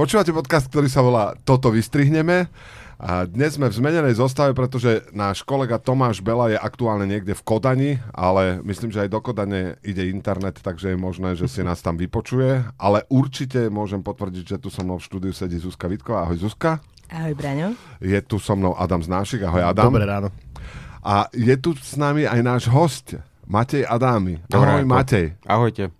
Počúvate 0.00 0.32
podcast, 0.32 0.72
ktorý 0.72 0.88
sa 0.88 1.04
volá 1.04 1.36
Toto 1.44 1.68
vystrihneme. 1.68 2.48
A 2.96 3.28
dnes 3.28 3.60
sme 3.60 3.68
v 3.68 3.84
zmenenej 3.84 4.16
zostave, 4.16 4.56
pretože 4.56 5.04
náš 5.12 5.44
kolega 5.44 5.76
Tomáš 5.76 6.24
Bela 6.24 6.48
je 6.48 6.56
aktuálne 6.56 7.04
niekde 7.04 7.36
v 7.36 7.44
Kodani, 7.44 7.90
ale 8.16 8.64
myslím, 8.64 8.88
že 8.88 9.04
aj 9.04 9.12
do 9.12 9.20
Kodane 9.20 9.76
ide 9.84 10.08
internet, 10.08 10.64
takže 10.64 10.96
je 10.96 10.96
možné, 10.96 11.36
že 11.36 11.52
si 11.52 11.60
nás 11.60 11.84
tam 11.84 12.00
vypočuje. 12.00 12.64
Ale 12.80 13.04
určite 13.12 13.68
môžem 13.68 14.00
potvrdiť, 14.00 14.56
že 14.56 14.60
tu 14.64 14.72
so 14.72 14.80
mnou 14.80 14.96
v 14.96 15.04
štúdiu 15.04 15.36
sedí 15.36 15.60
Zuzka 15.60 15.84
Vitková. 15.84 16.24
Ahoj 16.24 16.48
Zuzka. 16.48 16.80
Ahoj 17.12 17.36
Braňo. 17.36 17.76
Je 18.00 18.16
tu 18.24 18.40
so 18.40 18.56
mnou 18.56 18.72
Adam 18.80 19.04
Znášik. 19.04 19.44
Ahoj 19.44 19.68
Adam. 19.68 19.92
Dobré 19.92 20.08
ráno. 20.08 20.32
A 21.04 21.28
je 21.36 21.52
tu 21.60 21.76
s 21.76 22.00
nami 22.00 22.24
aj 22.24 22.40
náš 22.40 22.72
host, 22.72 23.20
Matej 23.44 23.84
Adámy. 23.84 24.40
Ahoj 24.48 24.80
Matej. 24.80 25.36
Ahojte. 25.44 25.99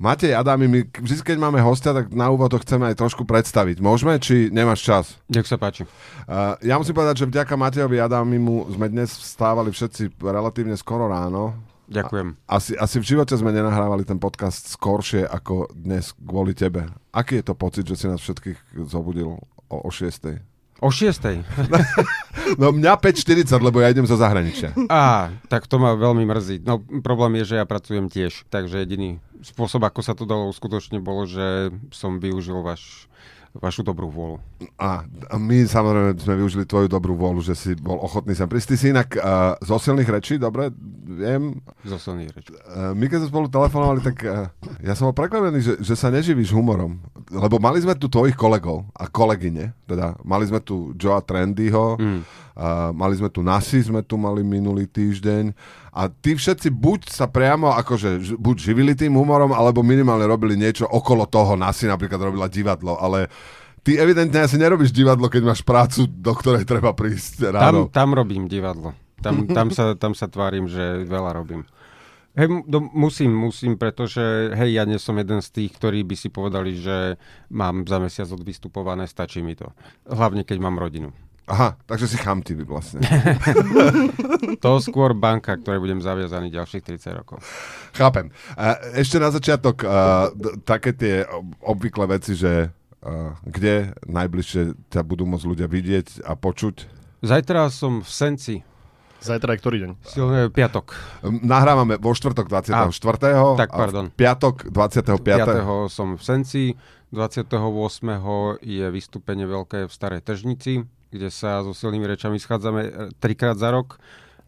Matej 0.00 0.32
Adámy, 0.32 0.64
my 0.64 0.80
vždy, 0.88 1.20
keď 1.20 1.36
máme 1.36 1.60
hostia, 1.60 1.92
tak 1.92 2.08
na 2.16 2.32
úvod 2.32 2.48
to 2.48 2.56
chceme 2.64 2.88
aj 2.88 2.96
trošku 2.96 3.28
predstaviť. 3.28 3.84
Môžeme, 3.84 4.16
či 4.16 4.48
nemáš 4.48 4.80
čas? 4.80 5.20
Nech 5.28 5.44
sa 5.44 5.60
páči. 5.60 5.84
Uh, 6.24 6.56
ja 6.64 6.80
musím 6.80 6.96
povedať, 6.96 7.20
že 7.20 7.28
vďaka 7.28 7.52
Matejovi 7.52 8.00
Adámimu 8.00 8.72
sme 8.72 8.88
dnes 8.88 9.12
vstávali 9.12 9.68
všetci 9.68 10.16
relatívne 10.24 10.72
skoro 10.80 11.04
ráno. 11.04 11.52
Ďakujem. 11.92 12.32
A, 12.48 12.56
asi, 12.56 12.72
asi 12.80 12.96
v 12.96 13.12
živote 13.12 13.36
sme 13.36 13.52
nenahrávali 13.52 14.08
ten 14.08 14.16
podcast 14.16 14.72
skoršie 14.72 15.28
ako 15.28 15.68
dnes 15.76 16.16
kvôli 16.16 16.56
tebe. 16.56 16.88
Aký 17.12 17.44
je 17.44 17.52
to 17.52 17.52
pocit, 17.52 17.84
že 17.84 18.00
si 18.00 18.08
nás 18.08 18.24
všetkých 18.24 18.80
zobudil 18.88 19.36
o, 19.68 19.76
o 19.84 19.90
6. 19.92 20.80
O 20.80 20.88
6. 20.88 21.44
no 22.60 22.72
mňa 22.72 22.96
5.40, 22.96 23.52
lebo 23.60 23.84
ja 23.84 23.92
idem 23.92 24.08
zo 24.08 24.16
zahraničia. 24.16 24.72
Á, 24.88 25.28
tak 25.52 25.68
to 25.68 25.76
ma 25.76 25.92
veľmi 25.92 26.24
mrzí. 26.24 26.64
No 26.64 26.80
problém 27.04 27.36
je, 27.44 27.52
že 27.52 27.60
ja 27.60 27.68
pracujem 27.68 28.08
tiež, 28.08 28.48
takže 28.48 28.80
jediný 28.88 29.20
spôsob, 29.42 29.84
ako 29.84 30.00
sa 30.04 30.12
to 30.16 30.28
dalo 30.28 30.48
uskutočne, 30.52 31.00
bolo, 31.00 31.24
že 31.24 31.72
som 31.90 32.20
využil 32.20 32.60
váš 32.60 33.10
vašu 33.50 33.82
dobrú 33.82 34.06
vôľu. 34.06 34.38
A, 34.78 35.02
a 35.02 35.34
my 35.34 35.66
samozrejme 35.66 36.14
sme 36.22 36.34
využili 36.38 36.62
tvoju 36.62 36.86
dobrú 36.86 37.18
vôľu, 37.18 37.42
že 37.42 37.58
si 37.58 37.74
bol 37.74 37.98
ochotný 37.98 38.38
sem 38.38 38.46
prísť. 38.46 38.66
Ty 38.70 38.76
si 38.78 38.86
inak 38.94 39.08
uh, 39.18 39.58
zo 39.58 39.74
silných 39.82 40.06
rečí, 40.06 40.38
dobre, 40.38 40.70
viem. 41.02 41.58
Zo 41.82 41.98
silných 41.98 42.30
rečí. 42.30 42.54
Uh, 42.54 42.94
my 42.94 43.10
keď 43.10 43.26
sme 43.26 43.30
spolu 43.34 43.46
telefonovali, 43.50 44.00
tak 44.06 44.16
uh, 44.22 44.46
ja 44.78 44.94
som 44.94 45.10
bol 45.10 45.18
prekvapený, 45.18 45.58
že, 45.66 45.74
že 45.82 45.94
sa 45.98 46.14
neživíš 46.14 46.54
humorom. 46.54 47.02
Lebo 47.26 47.58
mali 47.58 47.82
sme 47.82 47.98
tu 47.98 48.06
tvojich 48.06 48.38
kolegov 48.38 48.86
a 48.94 49.10
kolegyne, 49.10 49.74
teda 49.90 50.14
mali 50.22 50.46
sme 50.46 50.62
tu 50.62 50.94
Joa 50.94 51.18
Trendyho, 51.18 51.98
mm. 51.98 52.20
Uh, 52.60 52.92
mali 52.92 53.16
sme 53.16 53.32
tu 53.32 53.40
Nasi, 53.40 53.80
sme 53.80 54.04
tu 54.04 54.20
mali 54.20 54.44
minulý 54.44 54.84
týždeň 54.84 55.56
a 55.96 56.12
tí 56.12 56.36
všetci 56.36 56.68
buď 56.68 57.08
sa 57.08 57.24
priamo 57.24 57.72
akože 57.72 58.36
buď 58.36 58.56
živili 58.60 58.92
tým 58.92 59.16
humorom, 59.16 59.56
alebo 59.56 59.80
minimálne 59.80 60.28
robili 60.28 60.60
niečo 60.60 60.84
okolo 60.84 61.24
toho. 61.24 61.56
Nasi 61.56 61.88
napríklad 61.88 62.20
robila 62.20 62.46
divadlo, 62.46 63.00
ale 63.00 63.32
ty 63.80 63.96
evidentne 63.96 64.44
asi 64.44 64.60
nerobíš 64.60 64.92
divadlo, 64.92 65.32
keď 65.32 65.42
máš 65.56 65.64
prácu, 65.64 66.04
do 66.04 66.32
ktorej 66.36 66.68
treba 66.68 66.92
prísť 66.92 67.50
ráno. 67.50 67.88
Tam, 67.88 68.12
tam 68.12 68.20
robím 68.20 68.44
divadlo. 68.46 68.92
Tam, 69.20 69.44
tam, 69.48 69.68
sa, 69.68 69.96
tam 69.96 70.12
sa 70.16 70.28
tvárim, 70.28 70.64
že 70.64 71.04
veľa 71.04 71.36
robím. 71.36 71.64
Hej, 72.38 72.62
do, 72.70 72.78
musím, 72.94 73.34
musím, 73.34 73.74
pretože 73.74 74.54
hej, 74.54 74.78
ja 74.78 74.86
nie 74.86 74.96
som 75.02 75.18
jeden 75.18 75.42
z 75.42 75.50
tých, 75.50 75.74
ktorí 75.74 76.06
by 76.06 76.14
si 76.14 76.30
povedali, 76.30 76.78
že 76.78 77.18
mám 77.50 77.82
za 77.84 77.98
mesiac 77.98 78.30
odvystupované, 78.30 79.10
stačí 79.10 79.42
mi 79.42 79.58
to. 79.58 79.68
Hlavne, 80.06 80.46
keď 80.46 80.56
mám 80.62 80.78
rodinu. 80.78 81.10
Aha, 81.50 81.74
takže 81.82 82.06
si 82.06 82.14
chamtivý 82.14 82.62
vlastne. 82.62 83.02
to 84.62 84.70
skôr 84.78 85.18
banka, 85.18 85.58
ktoré 85.58 85.82
budem 85.82 85.98
zaviazaný 85.98 86.54
ďalších 86.54 86.86
30 86.86 87.18
rokov. 87.18 87.42
Chápem. 87.90 88.30
Ešte 88.94 89.18
na 89.18 89.34
začiatok 89.34 89.82
uh, 89.82 90.30
také 90.62 90.94
tie 90.94 91.26
obvyklé 91.58 92.06
veci, 92.06 92.38
že 92.38 92.70
uh, 92.70 93.34
kde 93.42 93.98
najbližšie 94.06 94.94
ťa 94.94 95.02
budú 95.02 95.26
môcť 95.26 95.46
ľudia 95.50 95.66
vidieť 95.66 96.22
a 96.22 96.38
počuť? 96.38 96.86
Zajtra 97.26 97.66
som 97.74 98.06
v 98.06 98.10
Senci. 98.14 98.56
Zajtra 99.20 99.52
je 99.52 99.58
ktorý 99.60 99.76
deň? 99.84 99.90
Silné 100.06 100.48
piatok. 100.54 100.96
Nahrávame 101.26 101.98
vo 101.98 102.14
štvrtok 102.14 102.46
24. 102.46 102.88
A, 103.36 103.42
tak, 103.58 103.74
pardon. 103.74 104.08
A 104.08 104.14
piatok 104.14 104.70
25. 104.70 105.18
5. 105.18 105.90
som 105.90 106.14
v 106.14 106.22
Senci. 106.22 106.64
28. 107.10 107.58
je 108.62 108.86
vystúpenie 108.86 109.42
veľké 109.42 109.90
v 109.90 109.92
Starej 109.92 110.22
Tržnici 110.22 110.86
kde 111.10 111.28
sa 111.28 111.60
so 111.66 111.74
silnými 111.74 112.06
rečami 112.06 112.38
schádzame 112.38 112.80
e, 112.86 112.90
trikrát 113.18 113.58
za 113.58 113.74
rok 113.74 113.98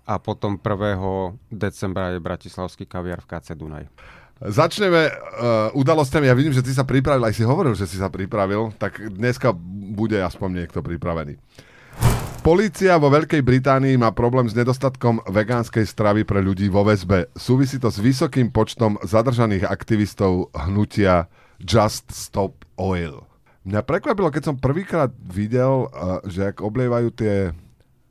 a 0.06 0.18
potom 0.18 0.58
1. 0.58 0.98
decembra 1.50 2.14
je 2.14 2.18
Bratislavský 2.18 2.86
kaviar 2.86 3.22
v 3.22 3.28
KC 3.30 3.54
Dunaj. 3.54 3.86
Začneme 4.42 5.06
uh, 5.06 5.70
udalosťami. 5.78 6.26
Ja 6.26 6.34
vidím, 6.34 6.50
že 6.50 6.66
ty 6.66 6.74
sa 6.74 6.82
pripravil, 6.82 7.22
aj 7.22 7.38
si 7.38 7.46
hovoril, 7.46 7.78
že 7.78 7.86
si 7.86 7.94
sa 7.94 8.10
pripravil, 8.10 8.74
tak 8.74 8.98
dneska 8.98 9.54
bude 9.94 10.18
aspoň 10.18 10.66
niekto 10.66 10.82
pripravený. 10.82 11.38
Polícia 12.42 12.98
vo 12.98 13.06
Veľkej 13.06 13.38
Británii 13.38 13.94
má 13.94 14.10
problém 14.10 14.50
s 14.50 14.58
nedostatkom 14.58 15.22
vegánskej 15.30 15.86
stravy 15.86 16.26
pre 16.26 16.42
ľudí 16.42 16.66
vo 16.66 16.82
väzbe. 16.82 17.30
Súvisí 17.38 17.78
to 17.78 17.86
s 17.86 18.02
vysokým 18.02 18.50
počtom 18.50 18.98
zadržaných 19.06 19.62
aktivistov 19.62 20.50
hnutia 20.50 21.30
Just 21.62 22.10
Stop 22.10 22.66
Oil. 22.74 23.31
Mňa 23.62 23.80
prekvapilo, 23.86 24.34
keď 24.34 24.42
som 24.50 24.56
prvýkrát 24.58 25.14
videl, 25.22 25.86
uh, 25.86 26.18
že 26.26 26.50
ak 26.50 26.58
oblievajú 26.58 27.14
tie 27.14 27.54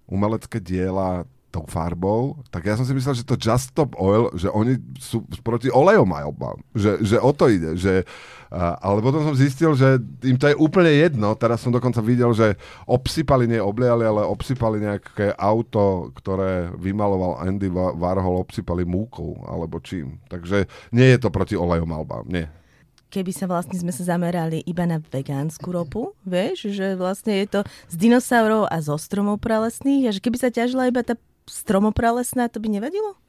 umelecké 0.07 0.63
diela 0.63 1.27
tou 1.51 1.67
farbou, 1.67 2.39
tak 2.47 2.63
ja 2.63 2.79
som 2.79 2.87
si 2.87 2.95
myslel, 2.95 3.11
že 3.11 3.27
to 3.27 3.35
Just 3.35 3.75
Stop 3.75 3.99
Oil, 3.99 4.31
že 4.39 4.47
oni 4.47 4.79
sú 4.95 5.27
proti 5.43 5.67
olejomajobám, 5.67 6.63
že, 6.71 7.03
že 7.03 7.19
o 7.19 7.35
to 7.35 7.51
ide, 7.51 7.75
že, 7.75 8.07
uh, 8.47 8.79
ale 8.79 9.03
potom 9.03 9.27
som 9.27 9.35
zistil, 9.35 9.75
že 9.75 9.99
im 10.23 10.39
to 10.39 10.47
je 10.47 10.55
úplne 10.55 10.87
jedno, 10.87 11.35
teraz 11.35 11.59
som 11.59 11.75
dokonca 11.75 11.99
videl, 11.99 12.31
že 12.31 12.55
obsypali, 12.87 13.51
nie 13.51 13.59
obliali, 13.59 14.07
ale 14.07 14.23
obsypali 14.23 14.79
nejaké 14.79 15.35
auto, 15.35 16.15
ktoré 16.15 16.71
vymaloval 16.79 17.43
Andy 17.43 17.67
Warhol, 17.67 18.39
obsypali 18.39 18.87
múkou, 18.87 19.43
alebo 19.43 19.83
čím. 19.83 20.23
Takže 20.31 20.71
nie 20.95 21.11
je 21.11 21.19
to 21.19 21.27
proti 21.27 21.59
olejomalbám, 21.59 22.31
nie 22.31 22.47
keby 23.11 23.35
sa 23.35 23.45
vlastne 23.51 23.75
sme 23.75 23.91
sa 23.91 24.07
zamerali 24.07 24.63
iba 24.63 24.87
na 24.87 25.03
vegánsku 25.03 25.67
ropu, 25.67 26.15
vieš, 26.23 26.71
že 26.71 26.95
vlastne 26.95 27.43
je 27.43 27.59
to 27.59 27.59
z 27.91 27.95
dinosaurov 27.99 28.71
a 28.71 28.79
zo 28.79 28.95
stromov 28.95 29.43
pralesných 29.43 30.07
a 30.07 30.15
že 30.15 30.23
keby 30.23 30.37
sa 30.39 30.47
ťažila 30.47 30.87
iba 30.87 31.03
tá 31.03 31.19
stromopralesná, 31.51 32.47
to 32.47 32.63
by 32.63 32.71
nevadilo? 32.71 33.19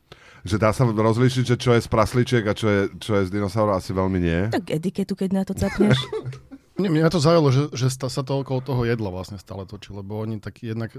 Že 0.46 0.56
dá 0.62 0.70
sa 0.70 0.86
rozlíšiť, 0.86 1.44
že 1.54 1.56
čo 1.58 1.74
je 1.74 1.82
z 1.82 1.88
prasličiek 1.90 2.44
a 2.46 2.54
čo 2.54 2.66
je, 2.70 2.80
čo 3.02 3.18
je 3.18 3.26
z 3.26 3.30
dinosaurov, 3.34 3.78
asi 3.78 3.90
veľmi 3.90 4.18
nie. 4.22 4.40
Tak 4.54 4.70
etiketu, 4.70 5.18
keď 5.18 5.30
na 5.34 5.42
to 5.42 5.58
capneš. 5.58 5.98
Mňa 6.78 7.12
to 7.12 7.20
zaujalo, 7.20 7.52
že, 7.52 7.62
že 7.76 7.92
sa 7.92 8.22
to 8.24 8.32
okolo 8.40 8.64
toho 8.64 8.82
jedla 8.88 9.12
vlastne 9.12 9.36
stále 9.36 9.68
točí, 9.68 9.92
lebo 9.92 10.18
oni 10.18 10.40
tak 10.40 10.64
jednak 10.64 10.90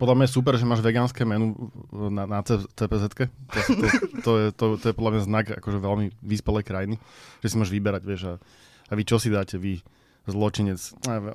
podľa 0.00 0.14
mňa 0.16 0.24
je 0.26 0.36
super, 0.36 0.54
že 0.56 0.64
máš 0.64 0.80
vegánske 0.80 1.22
menu 1.28 1.52
na, 1.92 2.24
na 2.24 2.40
cpz 2.46 3.04
to, 3.12 3.26
to, 3.60 3.86
to, 4.24 4.30
je, 4.38 4.46
to, 4.54 4.64
to 4.80 4.84
je 4.90 4.94
podľa 4.96 5.12
mňa 5.12 5.22
znak 5.28 5.46
akože 5.60 5.78
veľmi 5.82 6.06
vyspelej 6.24 6.64
krajiny, 6.64 6.96
že 7.44 7.52
si 7.52 7.58
máš 7.60 7.70
vyberať, 7.74 8.02
vieš, 8.06 8.22
a, 8.26 8.34
a 8.88 8.92
vy 8.96 9.02
čo 9.04 9.20
si 9.20 9.28
dáte, 9.28 9.60
vy 9.60 9.84
zločinec, 10.24 10.80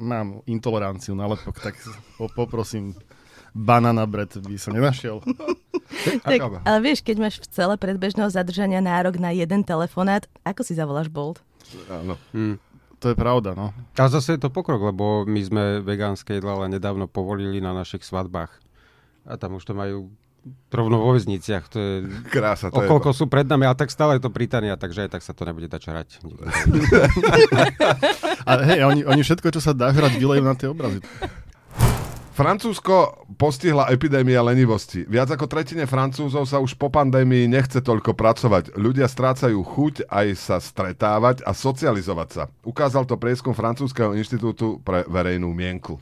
mám 0.01 0.41
intoleranciu 0.49 1.13
na 1.13 1.29
lepok, 1.29 1.61
tak 1.61 1.77
po, 2.17 2.25
poprosím, 2.33 2.97
banana 3.53 4.09
bread 4.09 4.33
by 4.33 4.57
som 4.57 4.73
nenašiel. 4.73 5.21
tak, 6.25 6.41
ale 6.41 6.79
vieš, 6.81 7.05
keď 7.05 7.15
máš 7.21 7.35
v 7.45 7.53
celé 7.53 7.75
predbežného 7.77 8.29
zadržania 8.33 8.81
nárok 8.81 9.21
na 9.21 9.29
jeden 9.29 9.61
telefonát, 9.61 10.25
ako 10.41 10.65
si 10.65 10.73
zavoláš 10.73 11.09
Bolt? 11.13 11.45
Áno. 11.85 12.17
Hmm. 12.33 12.57
To 12.99 13.11
je 13.11 13.15
pravda, 13.15 13.55
no. 13.55 13.71
A 13.95 14.11
zase 14.11 14.35
je 14.35 14.43
to 14.43 14.51
pokrok, 14.51 14.91
lebo 14.91 15.23
my 15.23 15.39
sme 15.39 15.63
vegánske 15.79 16.35
jedla 16.35 16.59
ale 16.59 16.75
nedávno 16.75 17.07
povolili 17.07 17.63
na 17.63 17.71
našich 17.71 18.03
svadbách. 18.03 18.51
A 19.23 19.39
tam 19.39 19.55
už 19.55 19.63
to 19.63 19.73
majú 19.75 20.11
rovno 20.71 20.99
vo 20.99 21.15
väzniciach. 21.15 21.63
To 21.71 21.77
je, 21.79 21.93
Krása, 22.31 22.71
to 22.71 22.79
okolko 22.79 23.11
je... 23.11 23.17
sú 23.23 23.25
pred 23.27 23.47
nami, 23.47 23.67
ale 23.67 23.75
tak 23.75 23.91
stále 23.91 24.17
je 24.17 24.23
to 24.23 24.31
Británia, 24.31 24.79
takže 24.79 25.07
aj 25.07 25.19
tak 25.19 25.23
sa 25.23 25.35
to 25.35 25.43
nebude 25.43 25.67
dať 25.67 25.81
čarať. 25.81 26.07
a 28.49 28.51
hej, 28.63 28.79
oni, 28.87 29.01
oni 29.03 29.21
všetko, 29.23 29.47
čo 29.51 29.61
sa 29.63 29.75
dá 29.75 29.91
hrať, 29.91 30.19
vylejú 30.19 30.43
na 30.43 30.55
tie 30.55 30.71
obrazy. 30.71 31.03
Francúzsko 32.39 33.27
postihla 33.35 33.91
epidémia 33.91 34.39
lenivosti. 34.39 35.03
Viac 35.03 35.35
ako 35.35 35.51
tretine 35.51 35.83
Francúzov 35.83 36.47
sa 36.47 36.63
už 36.63 36.79
po 36.79 36.87
pandémii 36.87 37.51
nechce 37.51 37.83
toľko 37.83 38.15
pracovať. 38.15 38.79
Ľudia 38.79 39.11
strácajú 39.11 39.59
chuť 39.59 40.07
aj 40.07 40.27
sa 40.39 40.55
stretávať 40.63 41.43
a 41.43 41.51
socializovať 41.51 42.29
sa. 42.31 42.43
Ukázal 42.63 43.03
to 43.11 43.19
prieskum 43.19 43.51
Francúzského 43.51 44.15
inštitútu 44.15 44.79
pre 44.87 45.03
verejnú 45.11 45.51
mienku. 45.51 45.99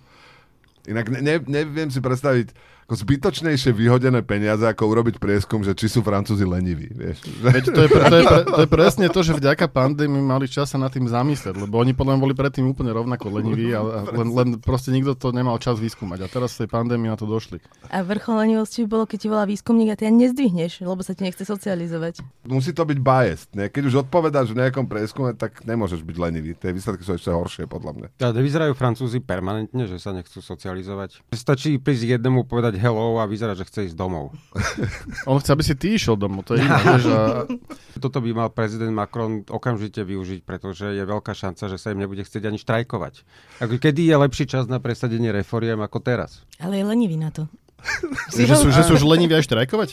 Inak 0.86 1.10
ne, 1.10 1.25
ne, 1.25 1.36
neviem 1.42 1.89
si 1.89 1.98
predstaviť, 2.06 2.54
ako 2.88 3.04
zbytočnejšie 3.04 3.75
vyhodené 3.75 4.24
peniaze, 4.24 4.63
ako 4.63 4.88
urobiť 4.88 5.19
prieskum, 5.19 5.60
že 5.60 5.75
či 5.75 5.92
sú 5.92 6.00
Francúzi 6.00 6.48
leniví. 6.48 6.88
Vieš. 6.88 7.19
Veď 7.44 7.63
to, 7.75 7.80
je, 7.84 7.89
pre- 7.92 8.07
to, 8.07 8.16
je 8.16 8.24
pre- 8.24 8.45
to 8.48 8.62
je 8.63 8.69
presne 8.72 9.06
to, 9.12 9.19
že 9.28 9.36
vďaka 9.36 9.68
pandémii 9.68 10.24
mali 10.24 10.48
čas 10.48 10.72
sa 10.72 10.80
nad 10.80 10.88
tým 10.88 11.04
zamyslieť, 11.04 11.68
lebo 11.68 11.84
oni 11.84 11.92
podľa 11.92 12.16
mňa 12.16 12.24
boli 12.24 12.31
predtým 12.31 12.63
úplne 12.63 12.95
rovnako 12.95 13.28
leniví, 13.28 13.75
a 13.75 13.84
len, 14.07 14.31
len 14.31 14.48
proste 14.63 14.95
nikto 14.95 15.19
to 15.19 15.36
nemal 15.36 15.60
čas 15.60 15.84
vyskúmať. 15.84 16.24
A 16.24 16.28
teraz 16.31 16.56
z 16.56 16.63
tej 16.63 16.69
pandémie 16.72 17.12
na 17.12 17.19
to 17.19 17.28
došli. 17.28 17.60
A 17.92 18.07
vrchol 18.07 18.48
lenivosti 18.48 18.88
by 18.88 18.88
bolo, 18.88 19.04
keď 19.04 19.18
ti 19.19 19.28
volá 19.28 19.44
výskumník 19.44 19.92
a 19.92 20.00
ty 20.00 20.07
ani 20.07 20.31
nezdvihneš, 20.31 20.88
lebo 20.88 21.04
sa 21.04 21.12
ti 21.12 21.28
nechce 21.28 21.44
socializovať. 21.44 22.24
Musí 22.48 22.72
to 22.72 22.88
byť 22.88 23.00
biased. 23.04 23.51
Ne? 23.51 23.68
Keď 23.68 23.84
už 23.84 24.07
odpovedáš 24.07 24.56
v 24.56 24.63
nejakom 24.63 24.88
prieskume, 24.88 25.36
tak 25.36 25.68
nemôžeš 25.68 26.07
byť 26.07 26.16
lenivý. 26.16 26.56
Tie 26.56 26.72
výsledky 26.72 27.04
sú 27.04 27.19
ešte 27.19 27.36
horšie, 27.36 27.68
podľa 27.68 27.92
mňa. 28.00 28.07
A 28.24 28.31
nevyzerajú 28.31 28.72
Francúzi 28.80 29.19
permanentne, 29.19 29.92
že 29.92 30.00
sa 30.00 30.16
nechcú 30.16 30.39
socializovať. 30.39 31.19
Stačí 31.36 31.75
prísť 31.84 32.16
jednému 32.16 32.48
povedať 32.48 32.76
hello 32.77 33.19
a 33.19 33.25
vyzerá, 33.25 33.57
že 33.57 33.65
chce 33.65 33.91
ísť 33.91 33.97
domov. 33.97 34.31
On 35.29 35.38
chce, 35.41 35.51
aby 35.51 35.63
si 35.65 35.74
ty 35.74 35.97
išiel 35.97 36.15
domov, 36.15 36.45
to 36.45 36.56
je 36.56 36.63
iné. 36.63 36.74
a 37.18 37.44
Toto 37.97 38.21
by 38.21 38.29
mal 38.31 38.50
prezident 38.53 38.94
Macron 38.94 39.44
okamžite 39.50 40.06
využiť, 40.06 40.45
pretože 40.45 40.94
je 40.94 41.03
veľká 41.03 41.33
šanca, 41.33 41.68
že 41.68 41.77
sa 41.81 41.91
im 41.91 42.00
nebude 42.00 42.21
chcieť 42.21 42.44
ani 42.45 42.62
štrajkovať. 42.62 43.25
Ako 43.65 43.81
kedy 43.81 44.07
je 44.07 44.15
lepší 44.15 44.45
čas 44.45 44.69
na 44.69 44.77
presadenie 44.77 45.33
reforiem 45.33 45.81
ako 45.81 46.00
teraz? 46.00 46.45
Ale 46.62 46.79
je 46.79 46.85
lenivý 46.85 47.18
na 47.18 47.33
to. 47.33 47.50
že, 48.38 48.56
sú, 48.57 48.69
že 48.74 48.81
sú 48.85 48.97
už 48.97 49.06
leniví 49.06 49.33
aj 49.38 49.50
štrajkovať? 49.50 49.89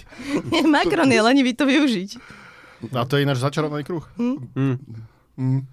Nie, 0.52 0.64
Macron 0.64 1.08
je 1.08 1.20
lenivý 1.20 1.52
to 1.52 1.68
využiť. 1.68 2.10
A 2.92 3.08
to 3.08 3.16
je 3.16 3.24
ináč 3.24 3.40
začarovaný 3.40 3.84
kruh. 3.84 4.04
Hm. 4.16 5.64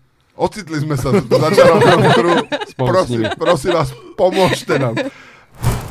Ocitli 0.41 0.79
sme 0.79 0.95
sa 0.95 1.11
v 1.11 1.27
začarovanom 1.27 2.11
kruhu. 2.15 2.41
Prosím, 2.79 3.21
prosím 3.35 3.71
vás, 3.75 3.91
pomôžte 4.15 4.79
nám. 4.79 4.95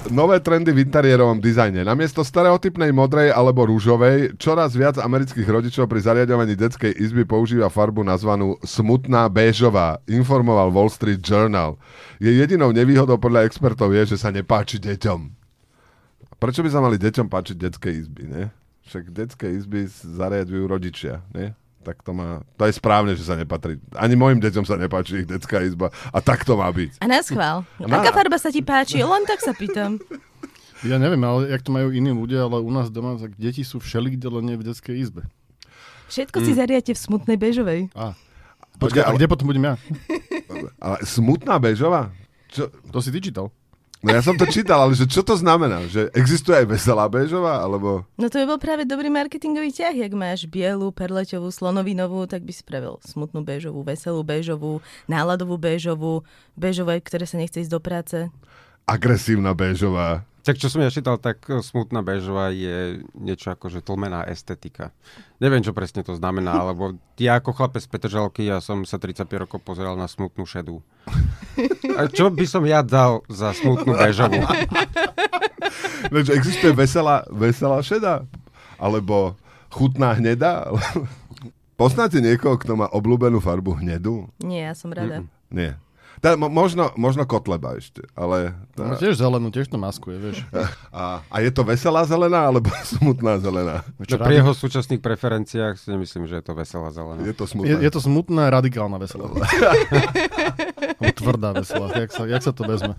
Nové 0.09 0.41
trendy 0.41 0.73
v 0.73 0.89
interiérovom 0.89 1.45
dizajne. 1.45 1.85
Namiesto 1.85 2.25
stereotypnej 2.25 2.89
modrej 2.89 3.37
alebo 3.37 3.69
rúžovej, 3.69 4.33
čoraz 4.41 4.73
viac 4.73 4.97
amerických 4.97 5.45
rodičov 5.45 5.93
pri 5.93 6.01
zariadovaní 6.01 6.57
detskej 6.57 6.97
izby 6.97 7.29
používa 7.29 7.69
farbu 7.69 8.01
nazvanú 8.01 8.57
smutná 8.65 9.29
béžová, 9.29 10.01
informoval 10.09 10.73
Wall 10.73 10.89
Street 10.89 11.21
Journal. 11.21 11.77
Jej 12.17 12.33
jedinou 12.33 12.73
nevýhodou 12.73 13.21
podľa 13.21 13.45
expertov 13.45 13.93
je, 13.93 14.17
že 14.17 14.17
sa 14.17 14.33
nepáči 14.33 14.81
deťom. 14.81 15.21
Prečo 16.41 16.65
by 16.65 16.71
sa 16.73 16.81
mali 16.81 16.97
deťom 16.97 17.29
páčiť 17.29 17.57
detské 17.61 17.93
izby, 17.93 18.25
ne? 18.25 18.49
Však 18.89 19.13
detské 19.13 19.53
izby 19.53 19.85
zariadujú 19.93 20.65
rodičia, 20.65 21.21
ne? 21.37 21.53
Tak 21.81 22.05
to 22.05 22.13
má... 22.13 22.45
To 22.55 22.69
je 22.69 22.77
správne, 22.77 23.17
že 23.17 23.25
sa 23.25 23.35
nepatrí. 23.35 23.81
Ani 23.97 24.13
mojim 24.13 24.37
deťom 24.37 24.69
sa 24.69 24.77
nepáči 24.77 25.25
ich 25.25 25.27
detská 25.27 25.65
izba. 25.65 25.89
A 26.09 26.21
tak 26.21 26.45
to 26.45 26.53
má 26.55 26.69
byť. 26.69 27.01
A 27.01 27.09
na 27.09 27.25
schvál. 27.25 27.65
Na- 27.81 28.05
Aká 28.05 28.13
farba 28.13 28.37
sa 28.37 28.49
ti 28.49 28.61
páči? 28.61 29.01
Len 29.01 29.25
tak 29.25 29.41
sa 29.41 29.57
pýtam. 29.57 29.97
Ja 30.81 30.97
neviem, 30.97 31.21
ale 31.21 31.49
jak 31.49 31.61
to 31.61 31.71
majú 31.71 31.89
iní 31.89 32.09
ľudia, 32.09 32.45
ale 32.45 32.57
u 32.57 32.69
nás 32.69 32.89
doma, 32.89 33.17
tak 33.17 33.33
deti 33.35 33.61
sú 33.61 33.77
všelikde, 33.77 34.29
len 34.29 34.45
nie 34.45 34.57
v 34.57 34.65
detskej 34.65 34.97
izbe. 34.99 35.25
Všetko 36.09 36.41
si 36.41 36.53
zariate 36.53 36.93
v 36.93 37.01
smutnej 37.01 37.37
bežovej. 37.37 37.89
A. 37.93 38.13
Počkaj, 38.77 39.01
ale- 39.03 39.17
kde 39.17 39.27
potom 39.27 39.47
budem 39.47 39.65
ja? 39.67 39.75
Ale 40.79 40.97
smutná 41.01 41.57
bežová? 41.57 42.13
Čo? 42.49 42.69
To 42.89 42.99
si 42.99 43.09
ty 43.09 43.21
čítal? 43.23 43.53
No 44.01 44.17
ja 44.17 44.25
som 44.25 44.33
to 44.33 44.49
čítal, 44.49 44.81
ale 44.81 44.97
že 44.97 45.05
čo 45.05 45.21
to 45.21 45.37
znamená? 45.37 45.85
Že 45.85 46.09
existuje 46.17 46.57
aj 46.57 46.73
veselá 46.73 47.05
bežová? 47.05 47.61
Alebo... 47.61 48.09
No 48.17 48.33
to 48.33 48.41
by 48.41 48.49
bol 48.49 48.57
práve 48.57 48.89
dobrý 48.89 49.13
marketingový 49.13 49.77
ťah, 49.77 49.93
jak 49.93 50.13
máš 50.17 50.49
bielu, 50.49 50.89
perleťovú, 50.89 51.53
slonovinovú, 51.53 52.25
tak 52.25 52.41
by 52.41 52.53
si 52.57 52.65
spravil 52.65 52.97
smutnú 53.05 53.45
bežovú, 53.45 53.85
veselú 53.85 54.25
bežovú, 54.25 54.81
náladovú 55.05 55.61
bežovú, 55.61 56.25
bežové, 56.57 56.97
ktoré 57.05 57.29
sa 57.29 57.37
nechce 57.37 57.61
ísť 57.61 57.73
do 57.77 57.81
práce. 57.81 58.17
Agresívna 58.89 59.53
bežová. 59.53 60.25
Tak 60.41 60.57
čo 60.57 60.73
som 60.73 60.81
ja 60.81 60.89
čítal, 60.89 61.21
tak 61.21 61.45
e, 61.53 61.61
smutná 61.61 62.01
bežová 62.01 62.49
je 62.49 63.05
niečo 63.13 63.53
ako 63.53 63.69
že 63.69 63.85
tlmená 63.85 64.25
estetika. 64.25 64.93
Neviem, 65.37 65.61
čo 65.61 65.77
presne 65.77 66.01
to 66.01 66.17
znamená, 66.17 66.57
alebo 66.65 66.97
ja 67.21 67.37
ako 67.37 67.53
chlapec 67.53 67.85
z 67.85 67.89
Petržalky, 67.93 68.49
ja 68.49 68.65
som 68.65 68.83
sa 68.89 68.97
35 68.97 69.29
rokov 69.45 69.61
pozeral 69.61 70.01
na 70.01 70.09
smutnú 70.09 70.49
šedú. 70.49 70.81
A 72.01 72.09
čo 72.09 72.33
by 72.33 72.45
som 72.49 72.65
ja 72.65 72.81
dal 72.81 73.21
za 73.29 73.53
smutnú 73.53 73.93
bežovú? 73.93 74.41
Takže 76.15 76.33
existuje 76.33 76.73
veselá, 76.73 77.29
veselá 77.29 77.85
šedá? 77.85 78.25
Alebo 78.81 79.37
chutná 79.69 80.17
hnedá? 80.17 80.73
Poznáte 81.81 82.21
niekoho, 82.21 82.61
kto 82.61 82.77
má 82.77 82.89
obľúbenú 82.93 83.41
farbu 83.41 83.81
hnedu? 83.81 84.29
Nie, 84.41 84.73
ja 84.73 84.75
som 84.77 84.93
rada. 84.93 85.25
Nie. 85.49 85.81
Tá, 86.21 86.37
mo- 86.37 86.47
možno, 86.47 86.93
možno 86.95 87.25
kotleba 87.25 87.75
ešte, 87.75 88.05
ale... 88.13 88.53
No, 88.77 88.93
Tá, 88.93 89.01
tiež 89.01 89.17
zelenú, 89.17 89.49
tiež 89.49 89.67
to 89.67 89.77
maskuje, 89.77 90.21
vieš. 90.21 90.45
a, 90.93 91.25
a 91.25 91.37
je 91.39 91.49
to 91.49 91.65
veselá 91.65 92.05
zelená, 92.05 92.45
alebo 92.45 92.69
smutná 92.93 93.37
zelená? 93.37 93.81
No, 93.97 94.21
pri 94.21 94.37
jeho 94.37 94.53
súčasných 94.53 95.01
preferenciách 95.01 95.75
si 95.75 95.89
nemyslím, 95.89 96.25
že 96.27 96.37
je 96.37 96.45
to 96.45 96.53
veselá 96.53 96.89
zelená. 96.91 97.21
Je 97.21 97.33
to 97.33 97.45
je, 97.45 97.51
smutná. 97.51 97.79
je 97.79 97.91
to 97.91 98.01
smutná, 98.01 98.43
radikálna 98.47 98.97
veselá. 98.97 99.33
Tvrdá 101.13 101.53
veselá. 101.53 101.89
Jak 101.95 102.11
sa, 102.11 102.23
jak 102.25 102.41
sa 102.41 102.53
to 102.53 102.65
vezme? 102.65 102.97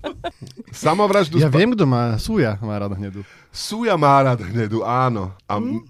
Samovraždu 0.71 1.37
Ja 1.37 1.47
spa- 1.47 1.57
viem, 1.57 1.73
kto 1.73 1.85
má, 1.85 2.17
Súja 2.17 2.57
má 2.57 2.73
rád 2.75 2.93
hnedu. 2.93 3.21
Súja 3.49 3.93
má 3.95 4.17
rád 4.17 4.41
hnedu, 4.43 4.81
áno. 4.81 5.33
A 5.45 5.57
m- 5.57 5.81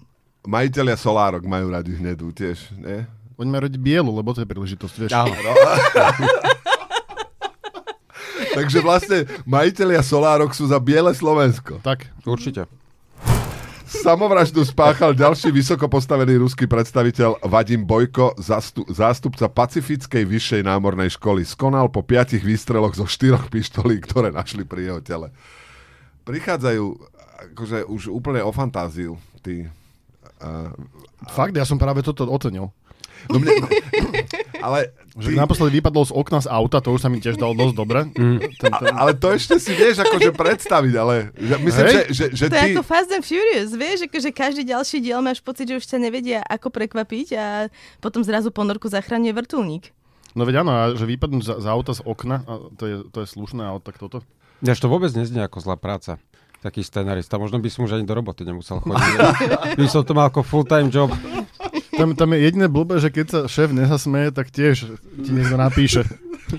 majiteľia 0.42 0.96
Solárok 0.96 1.44
majú 1.44 1.68
radi 1.68 1.92
hnedu 1.92 2.28
tiež, 2.28 2.72
nie? 2.74 3.04
Majú 3.34 3.58
radi 3.58 3.74
bielu, 3.74 4.06
lebo 4.06 4.30
to 4.30 4.40
je 4.40 4.48
príležitosť, 4.48 4.94
vieš. 4.98 5.10
Áno. 5.12 5.32
Takže 8.52 8.78
vlastne 8.84 9.18
majiteľia 9.48 10.04
Solárok 10.04 10.52
sú 10.52 10.68
za 10.68 10.76
biele 10.76 11.12
Slovensko. 11.16 11.80
Tak, 11.80 12.08
Určite. 12.28 12.68
Samovraždu 13.92 14.64
spáchal 14.64 15.12
ďalší 15.12 15.52
vysoko 15.52 15.84
postavený 15.84 16.40
ruský 16.40 16.64
predstaviteľ 16.64 17.44
Vadim 17.44 17.84
Bojko, 17.84 18.32
zastu- 18.40 18.88
zástupca 18.88 19.52
Pacifickej 19.52 20.24
vyššej 20.24 20.64
námornej 20.64 21.12
školy. 21.12 21.44
Skonal 21.44 21.92
po 21.92 22.00
piatich 22.00 22.40
výstreloch 22.40 22.96
zo 22.96 23.04
štyroch 23.04 23.52
pištolí, 23.52 24.00
ktoré 24.00 24.32
našli 24.32 24.64
pri 24.64 24.88
jeho 24.88 25.00
tele. 25.04 25.28
Prichádzajú 26.24 26.84
akože 27.52 27.84
už 27.84 28.08
úplne 28.08 28.40
o 28.40 28.48
fantáziu 28.48 29.20
tí 29.44 29.68
uh, 30.42 30.74
fakt, 31.30 31.54
ja 31.54 31.62
som 31.62 31.78
práve 31.78 32.02
toto 32.02 32.26
ocenil. 32.26 32.74
No 33.30 33.38
mne, 33.38 33.54
ale, 34.66 34.90
Že 35.14 35.30
ty, 35.30 35.38
naposledy 35.38 35.78
vypadol 35.78 36.10
z 36.10 36.10
okna 36.10 36.42
z 36.42 36.50
auta, 36.50 36.82
to 36.82 36.90
už 36.90 37.06
sa 37.06 37.08
mi 37.08 37.22
tiež 37.22 37.38
dalo 37.38 37.54
dosť 37.54 37.74
dobre. 37.78 38.10
Ten, 38.10 38.42
ten, 38.58 38.94
ale 38.98 39.14
to 39.14 39.30
ešte 39.30 39.62
si 39.62 39.78
vieš 39.78 40.02
akože 40.02 40.34
predstaviť, 40.34 40.94
ale 40.98 41.30
že, 41.38 41.54
myslím, 41.62 41.84
Hej. 41.86 41.94
že, 41.94 42.02
že, 42.10 42.24
že 42.34 42.44
To 42.50 42.58
je 42.58 42.66
ty... 42.66 42.74
ako 42.74 42.82
Fast 42.82 43.14
and 43.14 43.22
Furious, 43.22 43.70
vieš, 43.78 44.10
akože 44.10 44.30
každý 44.34 44.62
ďalší 44.66 44.98
diel 44.98 45.22
máš 45.22 45.38
pocit, 45.38 45.70
že 45.70 45.78
už 45.78 45.86
sa 45.86 46.02
nevedia, 46.02 46.42
ako 46.50 46.74
prekvapiť 46.74 47.28
a 47.38 47.46
potom 48.02 48.26
zrazu 48.26 48.50
ponorku 48.50 48.90
zachraňuje 48.90 49.30
vrtulník. 49.38 49.94
no 50.34 50.42
veď 50.42 50.66
áno, 50.66 50.72
a 50.74 50.82
že 50.98 51.06
vypadnúť 51.06 51.46
za, 51.46 51.54
za 51.62 51.70
auta 51.70 51.94
z 51.94 52.02
okna, 52.02 52.42
a 52.42 52.52
to, 52.74 52.84
je, 52.90 52.96
to 53.06 53.22
je 53.22 53.28
slušné, 53.30 53.62
ale 53.62 53.78
tak 53.78 54.02
toto. 54.02 54.26
Až 54.66 54.78
to 54.82 54.90
vôbec 54.90 55.14
neznie 55.14 55.42
ako 55.42 55.62
zlá 55.62 55.78
práca. 55.78 56.18
Taký 56.62 56.86
scenarista. 56.86 57.42
Možno 57.42 57.58
by 57.58 57.66
som 57.66 57.90
už 57.90 57.98
ani 57.98 58.06
do 58.06 58.14
roboty 58.14 58.46
nemusel 58.46 58.78
chodiť. 58.78 59.18
by 59.82 59.86
som 59.90 60.06
to 60.06 60.14
mal 60.14 60.30
ako 60.30 60.46
full-time 60.46 60.94
job. 60.94 61.10
Tam, 61.92 62.14
tam 62.14 62.32
je 62.32 62.38
jediné 62.38 62.70
blbé, 62.70 63.02
že 63.02 63.10
keď 63.10 63.26
sa 63.26 63.40
šéf 63.50 63.74
nezasmeje, 63.74 64.30
tak 64.30 64.54
tiež 64.54 64.94
ti 64.96 65.30
niekto 65.34 65.58
napíše. 65.58 66.06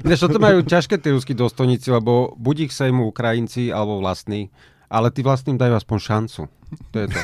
Ináč 0.04 0.20
toto 0.26 0.44
majú 0.44 0.60
ťažké 0.60 1.00
tí 1.00 1.10
ruskí 1.14 1.34
dôstojníci, 1.38 1.88
lebo 1.88 2.36
buď 2.36 2.70
ich 2.70 2.72
sejmú 2.76 3.10
Ukrajinci 3.10 3.72
alebo 3.72 4.04
vlastní, 4.04 4.52
ale 4.92 5.08
tí 5.10 5.24
vlastným 5.24 5.56
dajú 5.56 5.74
aspoň 5.80 5.98
šancu. 6.02 6.42
To 6.92 6.98
je 6.98 7.08
to. 7.08 7.20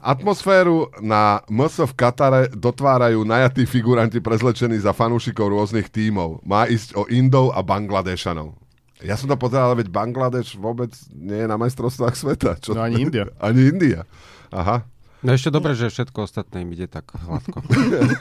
Atmosféru 0.00 0.88
na 1.04 1.44
MS 1.52 1.84
v 1.84 1.92
Katare 1.92 2.48
dotvárajú 2.48 3.20
najatí 3.28 3.68
figuranti 3.68 4.16
prezlečení 4.16 4.80
za 4.80 4.96
fanúšikov 4.96 5.52
rôznych 5.52 5.92
tímov. 5.92 6.40
Má 6.40 6.64
ísť 6.72 6.96
o 6.96 7.04
Indov 7.12 7.52
a 7.52 7.60
Bangladešanov. 7.60 8.56
Ja 9.00 9.16
som 9.16 9.28
to 9.28 9.36
pozeral, 9.36 9.72
ale 9.72 9.84
veď 9.84 9.88
Bangladeš 9.92 10.60
vôbec 10.60 10.92
nie 11.12 11.44
je 11.44 11.48
na 11.48 11.56
majstrovstvách 11.56 12.14
sveta. 12.16 12.60
Čo? 12.60 12.76
No 12.76 12.84
ani 12.84 13.08
India. 13.08 13.28
Ani 13.46 13.72
India. 13.72 14.04
Aha. 14.52 14.84
No 15.20 15.36
ešte 15.36 15.52
dobre, 15.52 15.76
že 15.76 15.92
všetko 15.92 16.24
ostatné 16.24 16.64
im 16.64 16.72
ide 16.72 16.88
tak 16.88 17.12
hladko. 17.12 17.60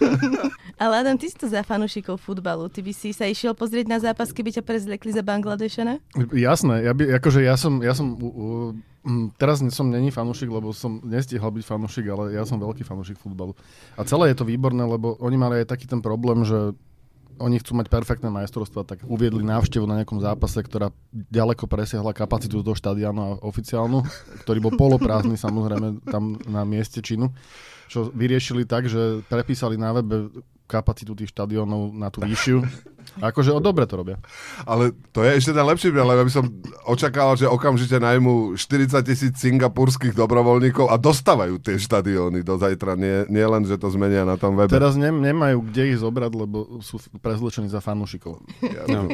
Ale 0.84 0.94
Adam, 1.00 1.16
ty 1.16 1.32
si 1.32 1.36
to 1.40 1.48
za 1.48 1.64
fanúšikov 1.64 2.20
futbalu. 2.20 2.68
Ty 2.68 2.84
by 2.84 2.92
si 2.92 3.16
sa 3.16 3.24
išiel 3.24 3.56
pozrieť 3.56 3.88
na 3.88 4.04
zápas, 4.04 4.36
keby 4.36 4.52
ťa 4.60 4.64
prezlekli 4.68 5.12
za 5.16 5.24
Bangladešana? 5.24 6.04
Jasné, 6.36 6.84
ja, 6.84 6.92
by, 6.92 7.20
akože 7.20 7.40
ja 7.40 7.56
som, 7.56 7.80
ja 7.80 7.96
som 7.96 8.20
uh, 8.20 8.76
teraz 9.40 9.64
som 9.72 9.88
není 9.88 10.12
fanúšik, 10.12 10.52
lebo 10.52 10.76
som 10.76 11.00
nestihal 11.08 11.56
byť 11.56 11.64
fanúšik, 11.64 12.06
ale 12.12 12.36
ja 12.36 12.44
som 12.44 12.60
veľký 12.60 12.84
fanúšik 12.84 13.16
futbalu. 13.16 13.56
A 13.96 14.04
celé 14.04 14.36
je 14.36 14.44
to 14.44 14.48
výborné, 14.48 14.84
lebo 14.84 15.16
oni 15.24 15.38
mali 15.40 15.56
aj 15.64 15.72
taký 15.72 15.88
ten 15.88 16.04
problém, 16.04 16.44
že 16.44 16.76
oni 17.40 17.58
chcú 17.64 17.80
mať 17.80 17.88
perfektné 17.88 18.28
majstrovstva, 18.28 18.84
tak 18.84 19.08
uviedli 19.08 19.42
návštevu 19.42 19.88
na 19.88 20.04
nejakom 20.04 20.20
zápase, 20.20 20.60
ktorá 20.60 20.92
ďaleko 21.12 21.66
presiahla 21.66 22.12
kapacitu 22.12 22.60
toho 22.60 22.76
štadiánu 22.76 23.42
oficiálnu, 23.42 24.04
ktorý 24.46 24.60
bol 24.60 24.74
poloprázdny 24.76 25.40
samozrejme 25.40 26.04
tam 26.12 26.38
na 26.46 26.68
mieste 26.68 27.00
činu, 27.00 27.32
čo 27.88 28.12
vyriešili 28.12 28.68
tak, 28.68 28.92
že 28.92 29.24
prepísali 29.32 29.80
na 29.80 29.96
webe 29.96 30.30
kapacitu 30.70 31.18
tých 31.18 31.34
štadiónov 31.34 31.90
na 31.98 32.14
tú 32.14 32.22
vyššiu. 32.22 32.62
Akože 33.34 33.50
o, 33.50 33.58
dobre 33.58 33.90
to 33.90 33.98
robia. 33.98 34.22
Ale 34.70 34.94
to 35.10 35.26
je 35.26 35.42
ešte 35.42 35.58
ten 35.58 35.66
lepší 35.66 35.90
príklad, 35.90 36.14
lebo 36.14 36.30
by 36.30 36.34
som 36.34 36.46
očakával, 36.86 37.34
že 37.34 37.50
okamžite 37.50 37.98
najmu 37.98 38.54
40 38.54 39.02
tisíc 39.02 39.34
singapurských 39.42 40.14
dobrovoľníkov 40.14 40.94
a 40.94 40.96
dostávajú 41.02 41.58
tie 41.58 41.82
štadióny 41.82 42.46
do 42.46 42.62
zajtra. 42.62 42.94
Nie, 42.94 43.26
nie 43.26 43.42
len, 43.42 43.66
že 43.66 43.82
to 43.82 43.90
zmenia 43.90 44.30
na 44.30 44.38
tom 44.38 44.54
webe. 44.54 44.70
Teraz 44.70 44.94
ne, 44.94 45.10
nemajú 45.10 45.66
kde 45.66 45.98
ich 45.98 45.98
zobrať, 45.98 46.32
lebo 46.38 46.80
sú 46.86 47.02
prezlečení 47.18 47.66
za 47.66 47.82
fanúšikov. 47.82 48.46
No. 48.86 49.10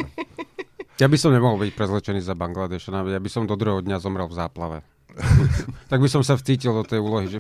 Ja 0.96 1.12
by 1.12 1.18
som 1.20 1.36
nemohol 1.36 1.60
byť 1.60 1.72
prezlečený 1.76 2.24
za 2.24 2.40
Bangladeš. 2.40 2.88
Ja 2.92 3.20
by 3.20 3.30
som 3.32 3.44
do 3.48 3.56
druhého 3.60 3.84
dňa 3.84 4.00
zomrel 4.00 4.28
v 4.32 4.36
záplave. 4.36 4.78
tak 5.92 6.00
by 6.04 6.08
som 6.12 6.22
sa 6.22 6.36
vcítil 6.36 6.76
do 6.76 6.84
tej 6.84 7.00
úlohy. 7.00 7.32
Že... 7.32 7.40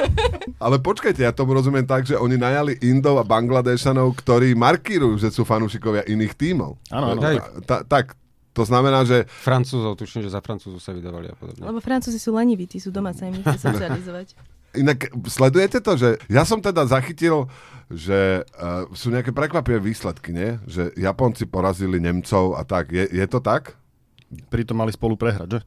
Ale 0.64 0.80
počkajte, 0.80 1.20
ja 1.22 1.32
tomu 1.32 1.52
rozumiem 1.52 1.84
tak, 1.84 2.08
že 2.08 2.16
oni 2.16 2.40
najali 2.40 2.80
Indov 2.80 3.20
a 3.20 3.24
Bangladešanov, 3.26 4.16
ktorí 4.16 4.56
markírujú, 4.56 5.20
že 5.20 5.28
sú 5.28 5.44
fanúšikovia 5.44 6.08
iných 6.08 6.32
tímov. 6.34 6.80
Áno, 6.88 7.16
áno. 7.16 7.42
Tak, 7.66 8.16
to 8.52 8.68
znamená, 8.68 9.04
že 9.08 9.24
Francúzov, 9.28 9.96
tuším, 9.96 10.28
že 10.28 10.32
za 10.32 10.44
Francúzov 10.44 10.80
sa 10.80 10.92
vydávali 10.92 11.32
a 11.32 11.36
podobne. 11.36 11.64
Lebo 11.64 11.80
Francúzi 11.80 12.20
sú 12.20 12.36
leniví, 12.36 12.68
tí 12.68 12.76
sú 12.76 12.92
doma, 12.92 13.16
sa 13.16 13.28
im 13.28 13.40
nechce 13.40 13.56
socializovať. 13.56 14.36
Inak 14.72 15.12
sledujete 15.28 15.84
to, 15.84 16.00
že 16.00 16.16
ja 16.32 16.48
som 16.48 16.60
teda 16.64 16.88
zachytil, 16.88 17.44
že 17.92 18.40
uh, 18.56 18.88
sú 18.96 19.12
nejaké 19.12 19.28
prekvapivé 19.28 19.76
výsledky, 19.76 20.32
nie? 20.32 20.56
Že 20.64 20.96
Japonci 20.96 21.44
porazili 21.44 22.00
Nemcov 22.00 22.56
a 22.56 22.64
tak. 22.64 22.88
Je, 22.88 23.04
je 23.04 23.26
to 23.28 23.44
tak? 23.44 23.76
Pritom 24.48 24.76
mali 24.76 24.92
spolu 24.92 25.16
prehrať, 25.16 25.58
že? 25.58 25.60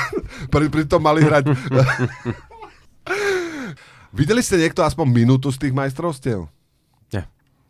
Pri, 0.52 0.68
pritom 0.68 1.00
mali 1.00 1.24
hrať... 1.24 1.50
Videli 4.10 4.42
ste 4.42 4.58
niekto 4.58 4.82
aspoň 4.82 5.06
minútu 5.06 5.54
z 5.54 5.58
tých 5.62 5.74
majstrovstiev? 5.74 6.50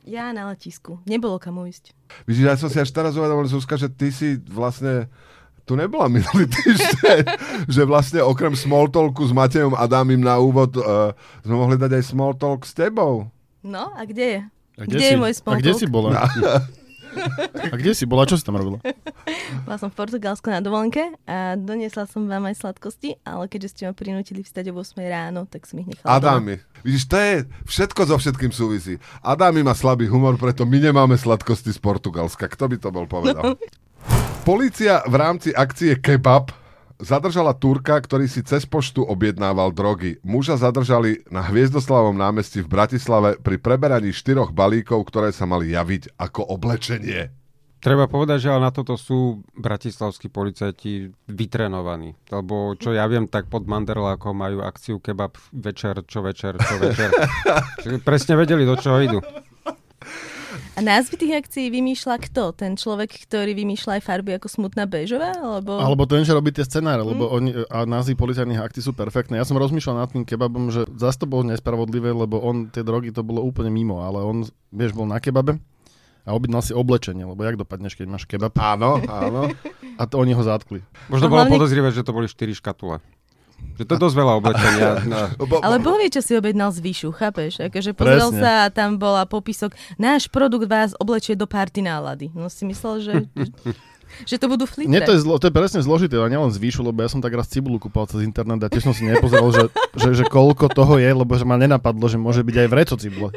Ja 0.09 0.33
na 0.33 0.49
letisku. 0.49 0.97
Nebolo 1.04 1.37
kam 1.37 1.61
ujsť. 1.61 1.92
Vidíš, 2.25 2.45
ja 2.45 2.57
som 2.57 2.73
si 2.73 2.80
až 2.80 2.88
teraz 2.88 3.12
uvedomil, 3.14 3.45
Zuzka, 3.45 3.76
že 3.76 3.92
ty 3.92 4.09
si 4.09 4.40
vlastne 4.49 5.12
tu 5.69 5.76
nebola 5.76 6.09
minulý 6.09 6.49
týždeň, 6.49 7.21
že 7.75 7.83
vlastne 7.85 8.25
okrem 8.25 8.57
small 8.57 8.88
talku 8.88 9.23
s 9.28 9.30
Matejom 9.30 9.76
Adámim 9.76 10.19
na 10.19 10.40
úvod 10.40 10.73
uh, 10.80 11.12
sme 11.45 11.54
mohli 11.54 11.76
dať 11.76 12.00
aj 12.00 12.04
small 12.11 12.33
talk 12.33 12.64
s 12.64 12.73
tebou. 12.73 13.28
No, 13.61 13.92
a 13.92 14.02
kde 14.09 14.25
je? 14.25 14.40
A 14.80 14.83
Kde 14.88 14.99
si, 14.99 15.12
je 15.12 15.16
môj 15.21 15.33
A 15.45 15.61
kde 15.61 15.73
small 15.76 15.80
si 15.85 15.87
bola? 15.87 16.11
A 17.70 17.74
kde 17.74 17.92
si 17.94 18.04
bola? 18.06 18.28
Čo 18.28 18.38
si 18.38 18.44
tam 18.46 18.58
robila? 18.58 18.78
Bola 19.66 19.76
som 19.76 19.90
v 19.90 19.96
Portugalsku 19.98 20.46
na 20.50 20.62
dovolenke 20.62 21.14
a 21.26 21.58
doniesla 21.58 22.06
som 22.06 22.26
vám 22.26 22.46
aj 22.50 22.62
sladkosti, 22.62 23.18
ale 23.26 23.50
keďže 23.50 23.68
ste 23.74 23.82
ma 23.90 23.94
prinútili 23.94 24.46
vstať 24.46 24.70
o 24.70 24.78
8 24.78 25.00
ráno, 25.06 25.46
tak 25.50 25.66
som 25.66 25.82
ich 25.82 25.88
nechala 25.90 26.06
doma. 26.06 26.18
Adámy. 26.18 26.54
Vidíš, 26.80 27.04
to 27.10 27.16
je 27.18 27.34
všetko 27.66 28.00
so 28.08 28.16
všetkým 28.16 28.52
súvisí. 28.54 28.96
Adámy 29.20 29.66
má 29.66 29.74
slabý 29.76 30.08
humor, 30.08 30.38
preto 30.40 30.64
my 30.64 30.78
nemáme 30.78 31.18
sladkosti 31.18 31.74
z 31.74 31.80
Portugalska. 31.82 32.48
Kto 32.48 32.64
by 32.70 32.76
to 32.78 32.88
bol 32.94 33.06
povedal? 33.10 33.58
Polícia 34.48 35.04
v 35.04 35.14
rámci 35.20 35.52
akcie 35.52 36.00
Kebab 36.00 36.59
zadržala 37.00 37.57
Turka, 37.57 37.99
ktorý 37.99 38.28
si 38.28 38.45
cez 38.45 38.69
poštu 38.69 39.02
objednával 39.02 39.73
drogy. 39.73 40.21
Muža 40.25 40.61
zadržali 40.61 41.25
na 41.33 41.42
Hviezdoslavom 41.45 42.14
námestí 42.14 42.61
v 42.61 42.71
Bratislave 42.71 43.40
pri 43.40 43.57
preberaní 43.57 44.12
štyroch 44.12 44.52
balíkov, 44.52 45.09
ktoré 45.09 45.33
sa 45.33 45.49
mali 45.49 45.73
javiť 45.73 46.16
ako 46.21 46.54
oblečenie. 46.54 47.33
Treba 47.80 48.04
povedať, 48.04 48.45
že 48.45 48.52
ale 48.52 48.69
na 48.69 48.73
toto 48.76 49.00
sú 49.00 49.40
bratislavskí 49.57 50.28
policajti 50.28 51.16
vytrenovaní. 51.33 52.12
Lebo 52.28 52.76
čo 52.76 52.92
ja 52.92 53.09
viem, 53.09 53.25
tak 53.25 53.49
pod 53.49 53.64
Manderlákom 53.64 54.37
majú 54.37 54.61
akciu 54.61 55.00
kebab 55.00 55.40
večer, 55.49 56.04
čo 56.04 56.21
večer, 56.21 56.61
čo 56.61 56.76
večer. 56.76 57.09
Čiže 57.83 58.04
presne 58.04 58.37
vedeli, 58.37 58.69
do 58.69 58.76
čoho 58.76 59.00
idú. 59.00 59.19
A 60.76 60.80
názvy 60.80 61.18
tých 61.18 61.34
akcií 61.34 61.66
vymýšľa 61.68 62.16
kto? 62.30 62.54
Ten 62.54 62.78
človek, 62.78 63.10
ktorý 63.26 63.52
vymýšľa 63.52 63.98
aj 63.98 64.02
farby 64.06 64.38
ako 64.38 64.48
smutná 64.48 64.86
bežová? 64.86 65.34
Alebo... 65.34 65.76
Alebo 65.76 66.06
ten, 66.06 66.22
že 66.22 66.32
robí 66.32 66.54
tie 66.54 66.64
scenáre, 66.64 67.02
lebo 67.02 67.26
oni, 67.26 67.66
a 67.68 67.84
názvy 67.84 68.14
policajných 68.14 68.62
akcií 68.62 68.80
sú 68.80 68.94
perfektné. 68.94 69.36
Ja 69.36 69.44
som 69.44 69.58
rozmýšľal 69.58 69.96
nad 69.98 70.08
tým 70.14 70.22
kebabom, 70.24 70.70
že 70.70 70.86
zase 70.96 71.20
to 71.20 71.26
bolo 71.28 71.44
nespravodlivé, 71.50 72.14
lebo 72.14 72.38
on, 72.40 72.70
tie 72.70 72.86
drogy, 72.86 73.10
to 73.10 73.26
bolo 73.26 73.42
úplne 73.44 73.68
mimo, 73.68 74.00
ale 74.00 74.22
on, 74.22 74.46
vieš, 74.70 74.94
bol 74.94 75.04
na 75.04 75.18
kebabe 75.18 75.58
a 76.24 76.36
objednal 76.36 76.62
si 76.62 76.76
oblečenie, 76.76 77.24
lebo 77.26 77.40
jak 77.42 77.58
dopadneš, 77.58 77.96
keď 77.96 78.06
máš 78.06 78.24
kebab 78.28 78.54
Áno, 78.60 79.00
áno. 79.08 79.50
a 80.00 80.02
to 80.06 80.20
oni 80.20 80.36
ho 80.36 80.42
zatkli. 80.44 80.84
Možno 81.10 81.26
bolo 81.32 81.44
hlavne- 81.44 81.54
podozrivé, 81.56 81.88
že 81.90 82.06
to 82.06 82.14
boli 82.14 82.28
4 82.28 82.54
škatule. 82.54 83.00
Že 83.80 83.84
to 83.88 83.92
je 83.96 84.00
dosť 84.04 84.16
veľa 84.20 84.32
oblečenia. 84.36 84.88
No. 85.10 85.18
Bo, 85.48 85.64
Ale 85.64 85.80
Boh 85.80 85.96
vie, 85.96 86.12
čo 86.12 86.20
si 86.20 86.36
objednal 86.36 86.68
z 86.68 86.84
výšu, 86.84 87.16
chápeš? 87.16 87.64
Akože 87.64 87.96
pozrel 87.96 88.28
Presne. 88.28 88.42
sa 88.44 88.52
a 88.64 88.72
tam 88.72 89.00
bola 89.00 89.24
popisok, 89.24 89.72
náš 89.96 90.28
produkt 90.28 90.68
vás 90.68 90.92
oblečie 91.00 91.32
do 91.32 91.48
party 91.48 91.80
nálady. 91.80 92.28
No 92.36 92.52
si 92.52 92.68
myslel, 92.68 92.94
že, 93.00 93.14
že 94.30 94.36
to 94.36 94.52
budú 94.52 94.68
flitre. 94.68 94.92
Nie, 94.92 95.00
to 95.00 95.16
je, 95.16 95.24
zlo, 95.24 95.40
to 95.40 95.48
je 95.48 95.54
presne 95.56 95.80
zložité, 95.80 96.20
a 96.20 96.28
nielen 96.28 96.52
z 96.52 96.60
výšu, 96.60 96.84
lebo 96.84 97.00
ja 97.00 97.08
som 97.08 97.24
tak 97.24 97.32
raz 97.32 97.48
cibulu 97.48 97.80
kúpal 97.80 98.04
cez 98.04 98.20
internet 98.20 98.60
a 98.60 98.68
tiež 98.68 98.92
som 98.92 98.94
si 98.94 99.08
nepozeral, 99.08 99.48
že, 99.48 99.64
že, 99.96 100.12
že 100.12 100.24
koľko 100.28 100.68
toho 100.68 101.00
je, 101.00 101.08
lebo 101.08 101.32
že 101.32 101.48
ma 101.48 101.56
nenapadlo, 101.56 102.04
že 102.04 102.20
môže 102.20 102.44
byť 102.44 102.56
aj 102.60 102.68
vreco 102.68 102.94
cibule. 103.00 103.32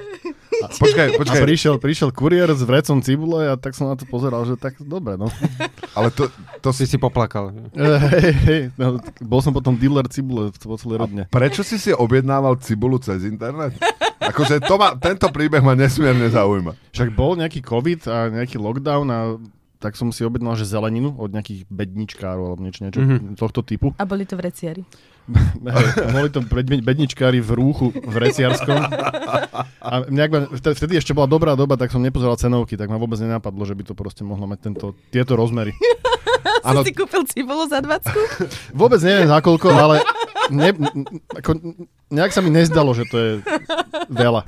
Počkaj, 0.70 1.08
A 1.10 1.18
počkaj. 1.18 1.42
prišiel, 1.42 1.76
prišiel 1.78 2.10
kuriér 2.10 2.52
s 2.52 2.62
vrecom 2.62 3.00
cibule 3.00 3.48
a 3.48 3.56
tak 3.56 3.74
som 3.74 3.90
na 3.90 3.96
to 3.96 4.04
pozeral, 4.04 4.44
že 4.44 4.56
tak 4.56 4.78
dobre, 4.80 5.16
no. 5.16 5.28
Ale 5.98 6.10
to, 6.10 6.30
to 6.60 6.70
Si 6.72 6.86
si... 6.86 6.98
poplakal. 6.98 7.52
Hej, 7.74 8.32
hej, 8.46 8.62
no, 8.76 8.98
bol 9.20 9.40
som 9.40 9.52
potom 9.52 9.74
dealer 9.74 10.06
cibule 10.08 10.50
po 10.54 10.76
celé 10.76 11.00
rodne. 11.00 11.24
Prečo 11.28 11.62
si 11.62 11.76
si 11.76 11.90
objednával 11.90 12.60
cibulu 12.60 12.98
cez 12.98 13.24
internet? 13.24 13.76
Akože 14.24 14.64
to 14.64 14.80
ma, 14.80 14.96
tento 14.96 15.28
príbeh 15.28 15.60
ma 15.60 15.76
nesmierne 15.76 16.32
zaujíma. 16.32 16.74
Však 16.96 17.12
bol 17.12 17.36
nejaký 17.36 17.60
covid 17.60 18.08
a 18.08 18.32
nejaký 18.32 18.56
lockdown 18.56 19.08
a 19.12 19.20
tak 19.84 20.00
som 20.00 20.16
si 20.16 20.24
objednal, 20.24 20.56
že 20.56 20.64
zeleninu 20.64 21.12
od 21.20 21.36
nejakých 21.36 21.68
bedničkárov 21.68 22.56
alebo 22.56 22.62
niečo, 22.64 22.88
niečo 22.88 23.04
mm-hmm. 23.04 23.36
tohto 23.36 23.60
typu. 23.68 23.92
A 24.00 24.08
boli 24.08 24.24
to 24.24 24.40
vreciari. 24.40 24.88
Boli 26.16 26.28
to 26.36 26.44
bed- 26.44 26.84
bedničkári 26.84 27.40
v 27.40 27.50
rúchu 27.56 27.96
v 27.96 28.16
Reciarskom. 28.20 28.76
A 29.80 30.04
nejak 30.12 30.30
ma, 30.36 30.40
vtedy, 30.52 31.00
ešte 31.00 31.16
bola 31.16 31.32
dobrá 31.32 31.56
doba, 31.56 31.80
tak 31.80 31.96
som 31.96 32.04
nepozeral 32.04 32.36
cenovky, 32.36 32.76
tak 32.76 32.92
ma 32.92 33.00
vôbec 33.00 33.16
nenapadlo, 33.24 33.64
že 33.64 33.72
by 33.72 33.84
to 33.88 33.96
proste 33.96 34.28
mohlo 34.28 34.52
mať 34.52 34.60
tento, 34.72 34.92
tieto 35.16 35.40
rozmery. 35.40 35.72
Si 36.64 36.92
si 36.92 36.96
kúpil 36.96 37.28
cibulu 37.28 37.68
za 37.68 37.84
20? 37.84 38.08
Vôbec 38.80 39.00
neviem 39.04 39.28
za 39.28 39.44
koľko, 39.44 39.68
ale 39.76 40.00
ne, 40.48 40.72
ako, 41.36 41.60
nejak 42.08 42.32
sa 42.32 42.40
mi 42.40 42.56
nezdalo, 42.56 42.96
že 42.96 43.04
to 43.12 43.18
je 43.20 43.32
veľa. 44.08 44.48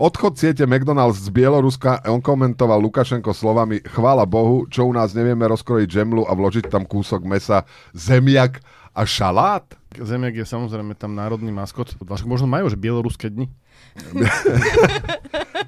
Odchod 0.00 0.40
siete 0.40 0.64
McDonald's 0.64 1.20
z 1.20 1.28
Bieloruska 1.28 2.00
on 2.08 2.24
komentoval 2.24 2.80
Lukašenko 2.80 3.36
slovami 3.36 3.84
chvála 3.84 4.24
Bohu, 4.24 4.64
čo 4.72 4.88
u 4.88 4.96
nás 4.96 5.12
nevieme 5.12 5.44
rozkrojiť 5.44 5.92
žemlu 5.92 6.24
a 6.24 6.32
vložiť 6.32 6.72
tam 6.72 6.88
kúsok 6.88 7.20
mesa, 7.28 7.68
zemiak 7.92 8.64
a 8.96 9.04
šalát. 9.04 9.68
Zemiak 9.92 10.40
je 10.40 10.48
samozrejme 10.48 10.96
tam 10.96 11.12
národný 11.12 11.52
maskot. 11.52 12.00
Možno 12.24 12.48
majú, 12.48 12.72
že 12.72 12.80
bieloruské 12.80 13.28
dni. 13.28 13.52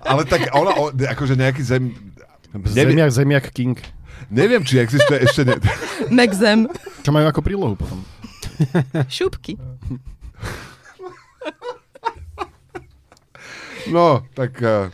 Ale 0.08 0.24
tak 0.24 0.48
ona, 0.56 0.80
o, 0.80 0.88
akože 0.96 1.36
nejaký 1.36 1.60
zem... 1.60 1.92
Zemiak, 2.72 3.12
zemiak 3.12 3.52
king. 3.52 3.76
neviem, 4.32 4.64
či 4.64 4.80
existuje 4.80 5.28
ešte... 5.28 5.44
Ne... 5.44 5.60
Megzem. 6.24 6.72
Čo 7.04 7.12
majú 7.12 7.28
ako 7.28 7.44
prílohu 7.44 7.76
potom. 7.76 8.00
Šupky. 9.12 9.60
No, 13.90 14.22
tak 14.38 14.60
uh, 14.62 14.92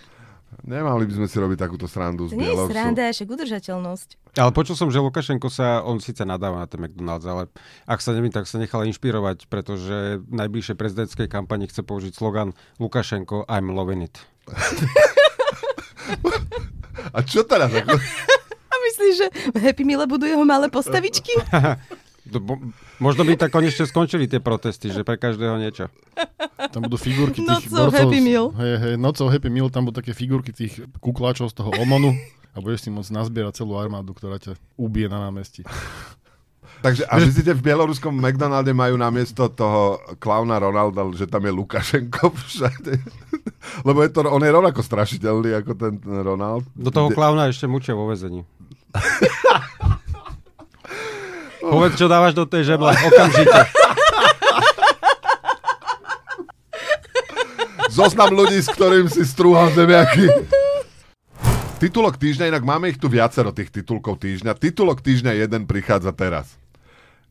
nemali 0.64 1.04
by 1.04 1.12
sme 1.20 1.26
si 1.28 1.36
robiť 1.36 1.58
takúto 1.60 1.84
srandu 1.84 2.30
z 2.30 2.32
To 2.32 2.40
nie 2.40 2.48
je 2.48 2.56
Bielorusov. 2.56 2.72
sranda, 2.72 3.04
však 3.12 3.28
udržateľnosť. 3.28 4.08
Ale 4.38 4.50
počul 4.54 4.78
som, 4.78 4.88
že 4.88 5.02
Lukašenko 5.02 5.50
sa, 5.50 5.82
on 5.82 5.98
síce 5.98 6.22
nadáva 6.22 6.62
na 6.62 6.68
ten 6.70 6.78
McDonald's, 6.78 7.26
ale 7.26 7.50
ak 7.84 7.98
sa 7.98 8.14
nevím, 8.14 8.30
tak 8.30 8.46
sa 8.46 8.56
nechal 8.62 8.86
inšpirovať, 8.86 9.50
pretože 9.50 10.22
v 10.22 10.32
najbližšej 10.32 10.76
prezidentskej 10.78 11.28
kampani 11.28 11.66
chce 11.66 11.82
použiť 11.82 12.14
slogan 12.14 12.54
Lukašenko, 12.78 13.44
I'm 13.50 13.74
loving 13.74 14.06
it. 14.06 14.16
A 17.12 17.22
čo 17.24 17.44
teraz? 17.44 17.72
Ako... 17.78 17.96
A 18.68 18.74
myslíš, 18.90 19.14
že 19.16 19.26
v 19.52 19.58
Happy 19.62 19.84
Meal 19.84 20.04
budú 20.06 20.28
jeho 20.28 20.44
malé 20.44 20.68
postavičky? 20.68 21.32
To 22.28 22.38
bo- 22.38 22.60
Možno 22.98 23.22
by 23.22 23.36
tak 23.36 23.48
konečne 23.48 23.84
skončili 23.84 24.24
tie 24.24 24.38
protesty, 24.38 24.88
že 24.88 25.00
pre 25.00 25.16
každého 25.16 25.56
niečo. 25.56 25.88
Tam 26.68 26.84
budú 26.84 26.96
figurky 26.96 27.40
tých 27.40 27.66
Nocou 27.66 27.88
borcov. 27.88 28.08
Happy 28.08 28.20
Meal. 28.20 28.46
Hej, 28.54 28.74
hej, 28.78 28.94
nocou 28.96 29.26
Happy 29.26 29.48
Meal, 29.48 29.68
tam 29.68 29.84
budú 29.84 29.98
také 29.98 30.12
figurky 30.12 30.50
tých 30.50 30.72
kukláčov 30.98 31.48
z 31.48 31.56
toho 31.56 31.70
Omonu 31.74 32.12
a 32.52 32.58
budeš 32.58 32.84
si 32.84 32.90
môcť 32.90 33.10
nazbierať 33.10 33.62
celú 33.62 33.76
armádu, 33.76 34.12
ktorá 34.12 34.36
ťa 34.36 34.56
ubije 34.74 35.06
na 35.06 35.22
námestí. 35.22 35.62
Takže 36.78 37.06
a 37.06 37.18
myslíte, 37.18 37.52
v 37.52 37.64
bieloruskom 37.64 38.12
McDonalde 38.12 38.70
majú 38.70 38.94
namiesto 38.94 39.50
toho 39.50 39.98
klauna 40.16 40.56
Ronalda, 40.56 41.02
že 41.10 41.26
tam 41.26 41.42
je 41.42 41.50
Lukašenko 41.50 42.30
všade? 42.30 43.02
Lebo 43.88 43.98
je 44.00 44.10
to, 44.12 44.22
on 44.22 44.38
je 44.38 44.52
rovnako 44.52 44.80
strašiteľný 44.80 45.58
ako 45.58 45.72
ten, 45.74 45.98
ten 45.98 46.16
Ronald. 46.20 46.62
Do 46.78 46.90
toho 46.90 47.10
klauna 47.10 47.50
ešte 47.50 47.66
mučia 47.66 47.98
vo 47.98 48.06
vezení. 48.06 48.46
Povedz, 51.60 51.98
čo 51.98 52.06
dávaš 52.06 52.34
do 52.38 52.46
tej 52.46 52.74
žemle, 52.74 52.94
okamžite. 52.94 53.60
zoznam 57.98 58.30
ľudí, 58.30 58.62
s 58.62 58.70
ktorým 58.70 59.10
si 59.10 59.26
strúhal 59.26 59.74
zemiaky. 59.74 60.30
Titulok 61.82 62.14
týždňa, 62.14 62.54
inak 62.54 62.62
máme 62.62 62.94
ich 62.94 62.98
tu 62.98 63.10
viacero 63.10 63.50
tých 63.50 63.74
titulkov 63.74 64.22
týždňa. 64.22 64.54
Titulok 64.54 65.02
týždňa 65.02 65.34
jeden 65.34 65.66
prichádza 65.66 66.14
teraz. 66.14 66.54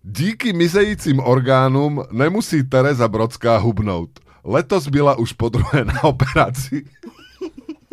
Díky 0.03 0.53
mizejícim 0.55 1.19
orgánům 1.19 2.03
nemusí 2.11 2.63
Tereza 2.63 3.07
Brodská 3.07 3.57
hubnout. 3.57 4.19
Letos 4.43 4.87
byla 4.87 5.19
už 5.19 5.33
po 5.33 5.49
druhé 5.49 5.83
na 5.83 6.03
operácii. 6.03 6.83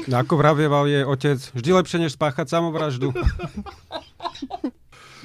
Ako 0.04 0.36
vravieval 0.36 0.84
jej 0.84 1.00
otec, 1.06 1.40
vždy 1.54 1.70
lepšie 1.80 1.98
než 2.02 2.12
spáchať 2.12 2.52
samovraždu. 2.52 3.14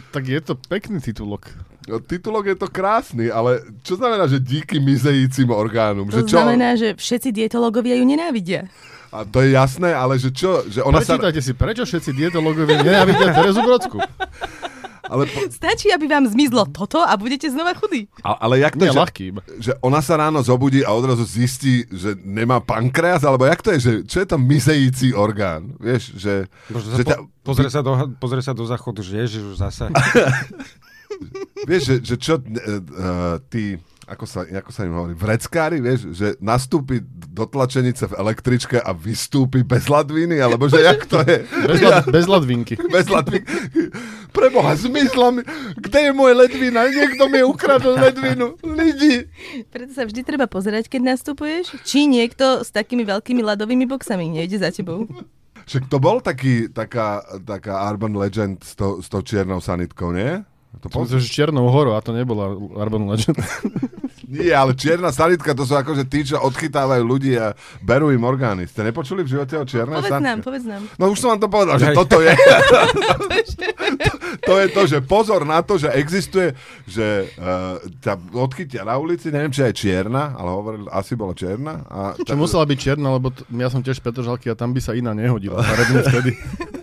Tak 0.09 0.23
je 0.25 0.39
to 0.41 0.53
pekný 0.57 0.99
titulok. 1.03 1.49
No, 1.89 1.97
titulok 1.97 2.53
je 2.53 2.57
to 2.57 2.67
krásny, 2.69 3.33
ale 3.33 3.65
čo 3.81 3.97
znamená, 3.97 4.29
že 4.29 4.37
díky 4.37 4.77
mizejícim 4.77 5.49
orgánom? 5.49 6.05
To 6.09 6.21
že 6.21 6.29
čo? 6.29 6.37
znamená, 6.37 6.77
že 6.77 6.93
všetci 6.93 7.33
dietológovia 7.33 7.97
ju 7.97 8.05
nenávidia. 8.05 8.69
A 9.09 9.25
to 9.25 9.41
je 9.41 9.57
jasné, 9.57 9.89
ale 9.89 10.21
že 10.21 10.29
čo? 10.29 10.61
Že 10.69 10.85
ona 10.85 11.01
sa... 11.01 11.17
Prečítajte 11.17 11.41
si, 11.41 11.51
prečo 11.57 11.83
všetci 11.89 12.13
dietológovia 12.13 12.85
nenávidia 12.85 13.33
Terezu 13.33 13.61
Brodsku. 13.65 13.97
Ale, 15.09 15.25
po... 15.25 15.39
Stačí, 15.49 15.89
aby 15.89 16.05
vám 16.05 16.29
zmizlo 16.29 16.69
toto 16.69 17.01
a 17.01 17.17
budete 17.17 17.49
znova 17.49 17.73
chudí. 17.73 18.05
a- 18.21 18.37
ale 18.45 18.61
jak 18.61 18.77
to 18.77 18.85
Nie, 18.85 18.89
je, 18.89 18.95
že, 18.95 18.99
ľahký 19.01 19.25
že 19.59 19.71
ona 19.81 19.99
sa 20.05 20.21
ráno 20.21 20.39
zobudí 20.45 20.85
a 20.85 20.93
odrazu 20.93 21.25
zistí, 21.25 21.89
že 21.89 22.13
nemá 22.21 22.61
pankreas, 22.61 23.25
alebo 23.25 23.49
jak 23.49 23.61
to 23.65 23.73
je, 23.75 23.79
že 23.81 23.91
čo 24.05 24.17
je 24.21 24.27
to 24.29 24.37
mizející 24.37 25.11
orgán? 25.11 25.73
Vieš, 25.81 26.13
že... 26.15 26.33
Bože, 26.69 26.93
že 26.93 27.03
sa 27.03 27.17
po, 27.17 27.25
pozrie, 27.41 27.69
sa 27.73 27.81
do, 27.81 27.91
pozrie 28.21 28.43
sa 28.45 28.53
do 28.53 28.63
záchodu, 28.63 29.01
že 29.01 29.13
ježiš, 29.25 29.43
už 29.51 29.57
zase. 29.57 29.89
Vieš, 31.69 31.81
že, 31.83 31.95
že 32.05 32.15
čo 32.15 32.33
uh, 32.37 32.43
uh, 32.45 33.35
tí, 33.51 33.75
ako 34.09 34.25
sa, 34.25 34.41
ako 34.41 34.71
sa 34.73 34.89
im 34.89 34.93
hovorí, 34.97 35.13
vreckári, 35.13 35.77
vieš, 35.77 36.09
že 36.17 36.33
nastúpi 36.41 37.05
do 37.29 37.45
tlačenice 37.45 38.09
v 38.09 38.17
električke 38.17 38.81
a 38.81 38.89
vystúpi 38.89 39.61
bez 39.61 39.85
ladviny, 39.85 40.41
alebo 40.41 40.65
že 40.65 40.81
jak 40.81 41.05
to 41.05 41.21
je? 41.21 41.45
Bez, 41.45 41.79
lad, 41.85 42.03
bez 42.09 42.25
ladvinky. 42.25 42.73
Bez 42.95 43.05
ladviny. 43.05 43.45
Preboha, 44.33 44.73
zmizla 44.73 45.29
mi. 45.29 45.41
Kde 45.77 46.09
je 46.09 46.11
moje 46.11 46.33
ledvina? 46.33 46.89
Niekto 46.89 47.29
mi 47.29 47.45
ukradol 47.45 48.01
ledvinu. 48.01 48.57
Lidi. 48.65 49.29
Preto 49.69 49.93
sa 49.93 50.09
vždy 50.09 50.25
treba 50.25 50.49
pozerať, 50.49 50.89
keď 50.89 51.13
nastupuješ, 51.13 51.77
či 51.85 52.09
niekto 52.09 52.65
s 52.65 52.73
takými 52.73 53.05
veľkými 53.05 53.45
ľadovými 53.45 53.85
boxami 53.85 54.41
nejde 54.41 54.57
za 54.57 54.73
tebou. 54.73 55.05
Však 55.69 55.85
to 55.85 56.01
bol 56.01 56.17
taký, 56.17 56.65
taká, 56.73 57.21
taká 57.45 57.77
urban 57.93 58.17
legend 58.17 58.65
s, 58.65 58.73
to, 58.73 59.05
s 59.05 59.07
tou 59.09 59.21
čiernou 59.21 59.61
sanitkou, 59.61 60.09
nie? 60.09 60.41
To 60.79 60.87
poz... 60.87 61.09
je 61.09 61.19
Čiernou 61.25 61.65
horou 61.73 61.97
a 61.97 62.01
to 62.05 62.13
nebola 62.13 62.53
Urban 62.53 63.09
Legend. 63.09 63.41
Nie, 64.29 64.53
ale 64.53 64.77
čierna 64.77 65.09
sanitka, 65.09 65.57
to 65.57 65.65
sú 65.65 65.73
akože 65.73 66.05
tí, 66.05 66.21
čo 66.21 66.37
odchytávajú 66.37 67.01
ľudí 67.01 67.33
a 67.33 67.57
berú 67.81 68.13
im 68.13 68.21
orgány. 68.21 68.69
Ste 68.69 68.85
nepočuli 68.85 69.25
v 69.25 69.33
živote 69.33 69.57
o 69.57 69.65
čiernej 69.65 69.97
Povedz 69.97 70.13
sanitke? 70.13 70.29
nám, 70.29 70.39
povedz 70.45 70.65
nám. 70.69 70.81
No 71.01 71.09
už 71.09 71.17
som 71.17 71.33
vám 71.33 71.41
to 71.41 71.49
povedal, 71.49 71.75
že 71.81 71.97
toto 71.97 72.21
je. 72.21 72.29
to, 74.05 74.13
to 74.45 74.53
je 74.61 74.67
to, 74.69 74.81
že 74.85 74.97
pozor 75.01 75.41
na 75.49 75.65
to, 75.65 75.81
že 75.81 75.89
existuje, 75.97 76.53
že 76.85 77.25
uh, 77.41 77.81
ťa 78.05 78.13
odchytia 78.37 78.85
na 78.85 79.01
ulici, 79.01 79.33
neviem, 79.33 79.49
či 79.49 79.65
aj 79.65 79.73
čierna, 79.73 80.37
ale 80.37 80.49
hovoril, 80.53 80.85
asi 80.93 81.17
bola 81.17 81.33
čierna. 81.33 81.81
A 81.89 82.13
Čo 82.13 82.37
musela 82.37 82.69
byť 82.69 82.77
čierna, 82.77 83.09
lebo 83.17 83.33
t- 83.33 83.41
ja 83.49 83.73
som 83.73 83.81
tiež 83.81 83.97
Petržalky 83.97 84.53
a 84.53 84.53
tam 84.53 84.77
by 84.77 84.81
sa 84.85 84.93
iná 84.93 85.17
nehodila. 85.17 85.65
Vtedy. 85.65 86.37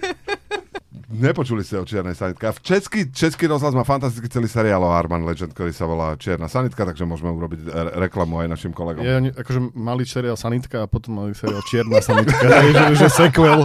Nepočuli 1.16 1.64
ste 1.64 1.80
o 1.80 1.84
Čiernej 1.88 2.12
sanitke. 2.12 2.44
V 2.52 2.60
český, 2.60 3.00
český 3.08 3.48
rozhlas 3.48 3.72
má 3.72 3.88
fantastický 3.88 4.28
celý 4.28 4.48
seriál 4.52 4.84
o 4.84 4.92
Arman 4.92 5.24
Legend, 5.24 5.56
ktorý 5.56 5.72
sa 5.72 5.88
volá 5.88 6.12
Čierna 6.20 6.44
sanitka, 6.44 6.84
takže 6.84 7.08
môžeme 7.08 7.32
urobiť 7.32 7.60
re- 7.64 7.92
reklamu 8.06 8.44
aj 8.44 8.52
našim 8.52 8.72
kolegom. 8.76 9.00
Je, 9.00 9.32
akože 9.32 9.72
mali 9.72 10.04
seriál 10.04 10.36
Sanitka 10.36 10.84
a 10.84 10.86
potom 10.86 11.16
mali 11.16 11.32
seriál 11.32 11.64
Čierna 11.64 12.04
Sanitka. 12.04 12.44
Takže 12.60 13.00
že 13.00 13.08
sequel. 13.08 13.64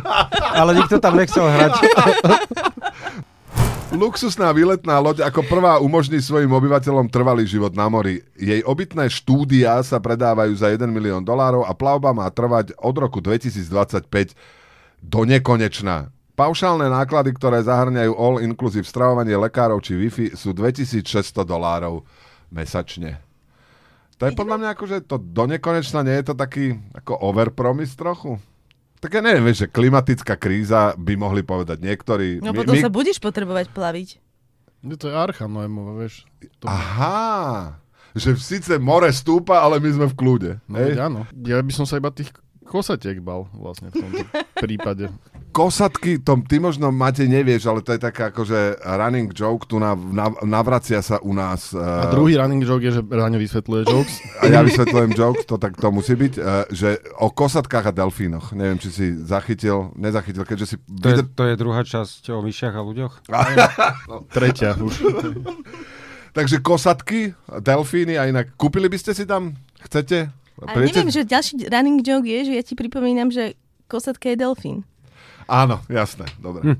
Ale 0.55 0.71
nikto 0.79 1.03
tam 1.03 1.19
nechcel 1.19 1.43
hrať. 1.43 1.73
Luxusná 3.91 4.55
výletná 4.55 5.03
loď 5.03 5.27
ako 5.27 5.43
prvá 5.51 5.75
umožní 5.83 6.23
svojim 6.23 6.47
obyvateľom 6.47 7.11
trvalý 7.11 7.43
život 7.43 7.75
na 7.75 7.91
mori. 7.91 8.23
Jej 8.39 8.63
obytné 8.63 9.11
štúdia 9.11 9.83
sa 9.83 9.99
predávajú 9.99 10.55
za 10.55 10.71
1 10.71 10.87
milión 10.87 11.19
dolárov 11.19 11.67
a 11.67 11.75
plavba 11.75 12.15
má 12.15 12.31
trvať 12.31 12.71
od 12.79 12.95
roku 12.95 13.19
2025 13.19 14.07
do 15.03 15.27
nekonečna. 15.27 16.07
Paušálne 16.41 16.89
náklady, 16.89 17.37
ktoré 17.37 17.61
zahrňajú 17.61 18.17
all-inclusive 18.17 18.81
stravovanie 18.81 19.37
lekárov 19.37 19.77
či 19.77 19.93
Wi-Fi 19.93 20.33
sú 20.33 20.57
2600 20.57 21.45
dolárov 21.45 22.01
mesačne. 22.49 23.21
To 24.17 24.25
je 24.25 24.33
podľa 24.33 24.57
mňa 24.57 24.69
ako, 24.73 24.83
že 24.89 24.97
to 25.05 25.21
do 25.21 25.45
nekonečna 25.45 26.01
nie 26.01 26.17
je 26.17 26.25
to 26.29 26.35
taký 26.37 26.81
ako 26.97 27.13
overpromise 27.21 27.93
trochu? 27.93 28.41
Tak 29.01 29.17
ja 29.17 29.21
neviem, 29.21 29.49
vieš, 29.49 29.65
že 29.65 29.73
klimatická 29.73 30.37
kríza 30.37 30.93
by 30.93 31.13
mohli 31.17 31.41
povedať 31.41 31.81
niektorí. 31.81 32.37
No 32.37 32.53
My- 32.53 32.57
potom 32.61 32.73
my- 32.77 32.85
sa 32.85 32.93
budeš 32.93 33.17
potrebovať 33.17 33.73
plaviť. 33.73 34.09
No 34.81 34.97
to 34.97 35.09
je 35.09 35.17
Archa 35.17 35.45
Noemova, 35.45 35.93
vieš. 35.97 36.25
To, 36.61 36.65
Aha, 36.69 37.77
že 38.13 38.33
síce 38.37 38.77
more 38.81 39.09
stúpa, 39.13 39.61
ale 39.61 39.77
my 39.77 39.89
sme 39.93 40.05
v 40.09 40.15
kľude. 40.17 40.51
no, 40.65 40.77
hej? 40.77 40.97
áno. 40.97 41.25
Ja 41.45 41.61
by 41.61 41.69
som 41.73 41.85
sa 41.85 42.01
iba 42.01 42.09
tých 42.09 42.33
kosatiek 42.71 43.19
bal 43.19 43.51
vlastne 43.51 43.91
v 43.91 43.99
tomto 43.99 44.23
prípade. 44.63 45.11
Kosatky, 45.51 46.23
to 46.23 46.39
ty 46.47 46.63
možno 46.63 46.95
máte 46.95 47.27
nevieš, 47.27 47.67
ale 47.67 47.83
to 47.83 47.91
je 47.91 47.99
taká 47.99 48.31
akože 48.31 48.79
running 48.87 49.35
joke, 49.35 49.67
tu 49.67 49.83
na, 49.83 49.99
na, 49.99 50.31
navracia 50.47 51.03
sa 51.03 51.19
u 51.19 51.35
nás. 51.35 51.75
A 51.75 52.07
Uh, 52.07 52.15
druhý 52.15 52.39
running 52.39 52.63
joke 52.63 52.79
je, 52.79 52.95
že 52.95 53.03
Raňo 53.03 53.35
vysvetľuje 53.35 53.81
jokes. 53.83 54.15
a 54.39 54.47
ja 54.47 54.63
vysvetľujem 54.63 55.11
jokes, 55.11 55.43
to 55.43 55.59
tak 55.59 55.75
to 55.75 55.91
musí 55.91 56.15
byť, 56.15 56.33
uh, 56.39 56.63
že 56.71 57.03
o 57.19 57.27
kosatkách 57.27 57.91
a 57.91 57.93
delfínoch. 57.93 58.55
Neviem, 58.55 58.79
či 58.79 58.89
si 58.95 59.05
zachytil, 59.19 59.91
nezachytil, 59.99 60.47
keďže 60.47 60.65
si... 60.71 60.75
To 61.03 61.11
je, 61.11 61.19
to 61.27 61.43
je 61.43 61.55
druhá 61.59 61.83
časť 61.83 62.31
o 62.31 62.39
myšiach 62.39 62.71
a 62.71 62.81
ľuďoch. 62.87 63.13
Tretia 64.35 64.79
už. 64.79 65.03
Takže 66.31 66.63
kosatky, 66.63 67.35
delfíny 67.59 68.15
a 68.15 68.31
inak. 68.31 68.55
Kúpili 68.55 68.87
by 68.87 68.95
ste 68.95 69.11
si 69.11 69.27
tam? 69.27 69.51
Chcete? 69.83 70.31
A 70.59 70.75
neviem, 70.77 71.09
že 71.09 71.23
ďalší 71.23 71.71
running 71.71 72.03
joke 72.03 72.27
je, 72.27 72.51
že 72.51 72.53
ja 72.53 72.63
ti 72.63 72.75
pripomínam, 72.75 73.31
že 73.31 73.55
kosatka 73.87 74.29
je 74.29 74.37
delfín. 74.37 74.83
Áno, 75.49 75.83
jasné, 75.91 76.29
dobre. 76.39 76.79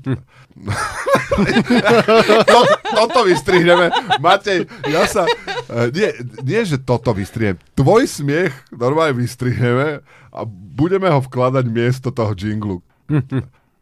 to, 2.48 2.58
toto 2.94 3.20
vystrihneme. 3.26 3.92
Matej, 4.16 4.64
ja 4.88 5.04
sa... 5.04 5.28
eh, 5.68 5.88
Nie, 5.92 6.08
nie, 6.40 6.60
že 6.64 6.80
toto 6.80 7.12
vystrihnem. 7.12 7.60
Tvoj 7.76 8.08
smiech 8.08 8.52
normálne 8.72 9.18
vystrihneme 9.18 10.00
a 10.32 10.40
budeme 10.48 11.12
ho 11.12 11.20
vkladať 11.20 11.64
miesto 11.68 12.08
toho 12.08 12.32
jinglu. 12.32 12.80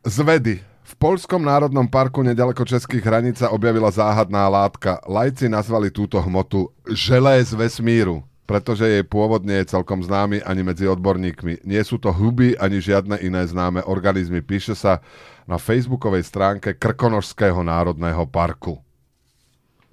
Z 0.03 0.17
vedy. 0.27 0.59
V 0.91 0.95
Polskom 0.99 1.47
národnom 1.47 1.87
parku 1.87 2.19
nedaleko 2.27 2.67
českých 2.67 3.07
hraníc 3.07 3.39
sa 3.39 3.55
objavila 3.55 3.95
záhadná 3.95 4.51
látka. 4.51 4.99
Lajci 5.07 5.47
nazvali 5.47 5.87
túto 5.87 6.19
hmotu 6.19 6.67
želé 6.91 7.39
z 7.47 7.55
vesmíru, 7.55 8.27
pretože 8.51 8.83
jej 8.83 9.07
pôvod 9.07 9.47
nie 9.47 9.63
je 9.63 9.79
celkom 9.79 10.03
známy 10.03 10.43
ani 10.43 10.67
medzi 10.67 10.91
odborníkmi. 10.91 11.63
Nie 11.63 11.87
sú 11.87 12.03
to 12.03 12.11
huby 12.11 12.59
ani 12.59 12.83
žiadne 12.83 13.23
iné 13.23 13.47
známe 13.47 13.87
organizmy. 13.87 14.43
Píše 14.43 14.75
sa 14.75 14.99
na 15.47 15.55
facebookovej 15.55 16.27
stránke 16.27 16.75
Krkonožského 16.75 17.63
národného 17.63 18.27
parku. 18.27 18.83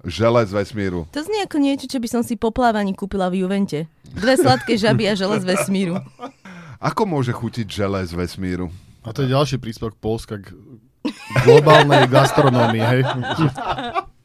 Žele 0.02 0.42
z 0.42 0.58
vesmíru. 0.58 1.06
To 1.14 1.22
znie 1.22 1.46
ako 1.46 1.62
niečo, 1.62 1.86
čo 1.86 2.02
by 2.02 2.08
som 2.10 2.22
si 2.26 2.34
po 2.34 2.50
plávaní 2.50 2.98
kúpila 2.98 3.30
v 3.30 3.46
Juvente. 3.46 3.86
Dve 4.02 4.34
sladké 4.34 4.74
žaby 4.74 5.06
a 5.06 5.14
žele 5.14 5.38
z 5.38 5.54
vesmíru. 5.54 6.02
Ako 6.82 7.06
môže 7.06 7.30
chutiť 7.30 7.66
žele 7.70 8.02
z 8.02 8.18
vesmíru? 8.18 8.74
A 9.06 9.14
to 9.14 9.22
je 9.22 9.34
ďalší 9.34 9.62
príspevok 9.62 9.94
Polska 10.02 10.42
k 10.42 10.50
globálnej 11.46 12.10
gastronómii, 12.10 12.82
hej? 12.82 13.02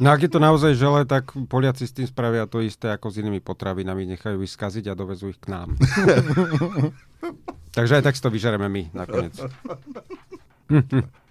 No 0.00 0.08
ak 0.16 0.24
je 0.24 0.32
to 0.32 0.40
naozaj 0.40 0.72
žele, 0.80 1.04
tak 1.04 1.28
Poliaci 1.44 1.84
s 1.84 1.92
tým 1.92 2.08
spravia 2.08 2.48
to 2.48 2.64
isté 2.64 2.88
ako 2.88 3.12
s 3.12 3.20
inými 3.20 3.44
potravinami. 3.44 4.08
Nechajú 4.16 4.40
ich 4.40 4.56
skaziť 4.56 4.88
a 4.88 4.96
dovezú 4.96 5.28
ich 5.28 5.36
k 5.36 5.52
nám. 5.52 5.76
Takže 7.76 8.00
aj 8.00 8.04
tak 8.08 8.16
si 8.16 8.24
to 8.24 8.32
vyžereme 8.32 8.64
my 8.64 8.88
nakoniec. 8.96 9.36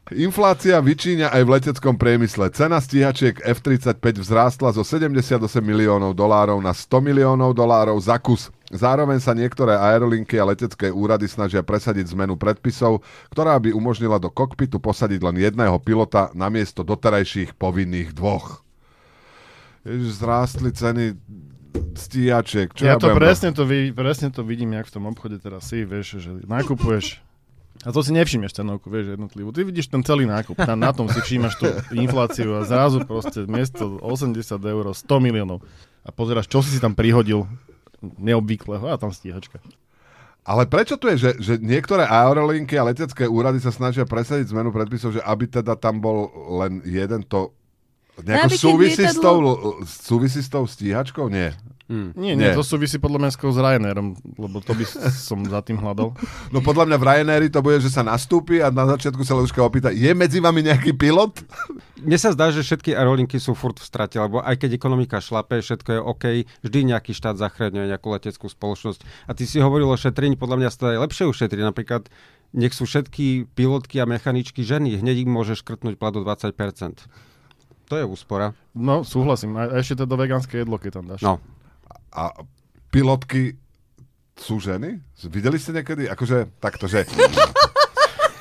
Inflácia 0.10 0.82
vyčíňa 0.82 1.30
aj 1.30 1.42
v 1.46 1.50
leteckom 1.54 1.98
priemysle. 1.98 2.50
Cena 2.50 2.82
stíhačiek 2.82 3.42
F-35 3.46 4.22
vzrástla 4.22 4.74
zo 4.74 4.82
78 4.82 5.38
miliónov 5.62 6.18
dolárov 6.18 6.58
na 6.62 6.74
100 6.74 6.98
miliónov 7.02 7.54
dolárov 7.54 7.98
za 8.02 8.18
kus. 8.18 8.54
Zároveň 8.70 9.18
sa 9.18 9.34
niektoré 9.34 9.74
aerolinky 9.74 10.38
a 10.38 10.46
letecké 10.46 10.94
úrady 10.94 11.26
snažia 11.26 11.66
presadiť 11.66 12.14
zmenu 12.14 12.38
predpisov, 12.38 13.02
ktorá 13.34 13.58
by 13.58 13.74
umožnila 13.74 14.22
do 14.22 14.30
kokpitu 14.30 14.78
posadiť 14.78 15.20
len 15.26 15.42
jedného 15.42 15.78
pilota 15.82 16.30
namiesto 16.38 16.86
doterajších 16.86 17.58
povinných 17.58 18.14
dvoch. 18.14 18.62
Ježiš, 19.82 20.22
zrástli 20.22 20.70
ceny 20.70 21.18
stíhačiek. 21.98 22.70
Čo 22.74 22.86
ja, 22.86 22.94
Ja 22.94 23.02
to 23.02 23.10
budem 23.10 23.18
presne 23.18 23.50
to, 23.54 23.64
vi- 23.66 23.90
presne 23.90 24.30
to 24.30 24.46
vidím, 24.46 24.78
jak 24.78 24.86
v 24.86 24.94
tom 24.94 25.06
obchode 25.10 25.42
teraz 25.42 25.66
si, 25.66 25.82
vieš, 25.82 26.22
že 26.22 26.30
nakupuješ 26.46 27.26
a 27.88 27.96
to 27.96 28.04
si 28.04 28.12
nevšimneš 28.12 28.60
cenovku, 28.60 28.92
vieš, 28.92 29.16
jednotlivú. 29.16 29.56
Ty 29.56 29.64
vidíš 29.64 29.88
ten 29.88 30.04
celý 30.04 30.28
nákup, 30.28 30.60
tam 30.60 30.84
na 30.84 30.92
tom 30.92 31.08
si 31.08 31.16
všímaš 31.16 31.56
tú 31.56 31.72
infláciu 31.96 32.60
a 32.60 32.68
zrazu 32.68 33.08
proste 33.08 33.48
miesto 33.48 33.96
80 34.04 34.36
eur, 34.60 34.92
100 34.92 35.08
miliónov. 35.24 35.64
A 36.04 36.12
pozeráš, 36.12 36.52
čo 36.52 36.60
si 36.60 36.76
si 36.76 36.84
tam 36.84 36.92
prihodil 36.92 37.48
neobvyklého 38.02 38.88
a 38.90 39.00
tam 39.00 39.12
stíhačka. 39.12 39.60
Ale 40.48 40.66
prečo 40.66 40.98
tu 40.98 41.12
je, 41.14 41.30
že, 41.30 41.32
že 41.38 41.54
niektoré 41.62 42.08
aerolinky 42.08 42.74
a 42.80 42.88
letecké 42.88 43.30
úrady 43.30 43.62
sa 43.62 43.70
snažia 43.70 44.08
presadiť 44.08 44.50
zmenu 44.50 44.74
predpisov, 44.74 45.14
že 45.14 45.22
aby 45.22 45.46
teda 45.46 45.78
tam 45.78 46.02
bol 46.02 46.32
len 46.64 46.82
jeden 46.88 47.22
to... 47.28 47.54
Nejako 48.20 48.48
aby 48.48 48.56
keď 48.56 48.60
súvisí, 48.60 49.04
s 49.06 49.16
lietadlo- 49.16 49.56
tou, 49.60 49.86
súvisí 49.86 50.40
s 50.42 50.50
tou 50.50 50.64
stíhačkou? 50.66 51.30
Nie. 51.30 51.54
Hm. 51.90 52.14
Nie, 52.14 52.38
nie, 52.38 52.46
Nie. 52.46 52.54
to 52.54 52.62
súvisí 52.62 53.02
podľa 53.02 53.18
mňa 53.26 53.30
s 53.34 53.38
Ryanairom, 53.42 54.14
lebo 54.38 54.62
to 54.62 54.78
by 54.78 54.86
som 55.10 55.42
za 55.42 55.66
tým 55.66 55.82
hľadal. 55.82 56.14
No 56.54 56.62
podľa 56.62 56.86
mňa 56.86 56.98
v 57.02 57.06
Ryanairi 57.10 57.48
to 57.50 57.66
bude, 57.66 57.82
že 57.82 57.90
sa 57.90 58.06
nastúpi 58.06 58.62
a 58.62 58.70
na 58.70 58.86
začiatku 58.86 59.26
sa 59.26 59.34
Leduška 59.34 59.58
opýta, 59.66 59.90
je 59.90 60.14
medzi 60.14 60.38
vami 60.38 60.62
nejaký 60.62 60.94
pilot? 60.94 61.42
Mne 62.06 62.18
sa 62.22 62.30
zdá, 62.30 62.54
že 62.54 62.62
všetky 62.62 62.94
aerolinky 62.94 63.42
sú 63.42 63.58
furt 63.58 63.82
v 63.82 63.90
strate, 63.90 64.22
lebo 64.22 64.40
aj 64.40 64.62
keď 64.62 64.78
ekonomika 64.78 65.18
šlape, 65.18 65.60
všetko 65.66 65.90
je 65.90 66.00
OK, 66.00 66.26
vždy 66.62 66.80
nejaký 66.94 67.12
štát 67.12 67.42
zachráňuje 67.42 67.90
nejakú 67.90 68.08
leteckú 68.14 68.46
spoločnosť. 68.46 69.04
A 69.26 69.34
ty 69.34 69.50
si 69.50 69.58
hovoril 69.58 69.90
o 69.90 69.98
šetrení, 69.98 70.38
podľa 70.38 70.58
mňa 70.62 70.70
sa 70.70 70.94
aj 70.94 71.10
lepšie 71.10 71.26
ušetriť. 71.26 71.64
Napríklad 71.66 72.08
nech 72.54 72.72
sú 72.72 72.86
všetky 72.86 73.50
pilotky 73.58 73.98
a 74.02 74.06
mechaničky 74.06 74.62
ženy, 74.62 75.02
hneď 75.02 75.26
im 75.26 75.34
môže 75.34 75.58
škrtnúť 75.58 75.98
plat 75.98 76.14
o 76.16 76.22
20%. 76.22 76.54
To 77.90 77.94
je 77.98 78.06
úspora. 78.06 78.54
No, 78.78 79.02
súhlasím. 79.02 79.58
A 79.58 79.66
a 79.70 79.82
ešte 79.82 80.06
to 80.06 80.14
vegánske 80.14 80.62
jedlo, 80.62 80.78
keď 80.78 81.02
tam 81.02 81.06
dáš. 81.10 81.22
No. 81.26 81.42
A 82.14 82.34
pilotky 82.90 83.56
sú 84.40 84.58
ženy? 84.58 85.04
Videli 85.28 85.60
ste 85.60 85.76
niekedy? 85.76 86.08
Akože 86.08 86.50
takto, 86.58 86.88
že... 86.88 87.06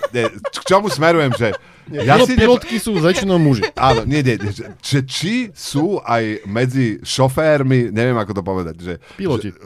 Nie, 0.09 0.33
k 0.33 0.63
čomu 0.65 0.89
smerujem, 0.89 1.37
že... 1.37 1.53
Ja 1.89 2.21
si 2.21 2.37
ne- 2.37 2.41
pilotky 2.45 2.77
sú 2.77 2.97
väčšinou 2.97 3.41
muži. 3.41 3.65
Áno, 3.77 4.05
nie, 4.05 4.21
nie, 4.21 4.37
že, 4.53 4.77
že 4.81 4.99
či 5.09 5.35
sú 5.57 6.01
aj 6.05 6.45
medzi 6.45 7.01
šoférmi, 7.01 7.89
neviem 7.89 8.17
ako 8.17 8.33
to 8.37 8.43
povedať, 8.45 8.77
že, 8.77 8.95
Piloti. 9.17 9.53
že 9.53 9.57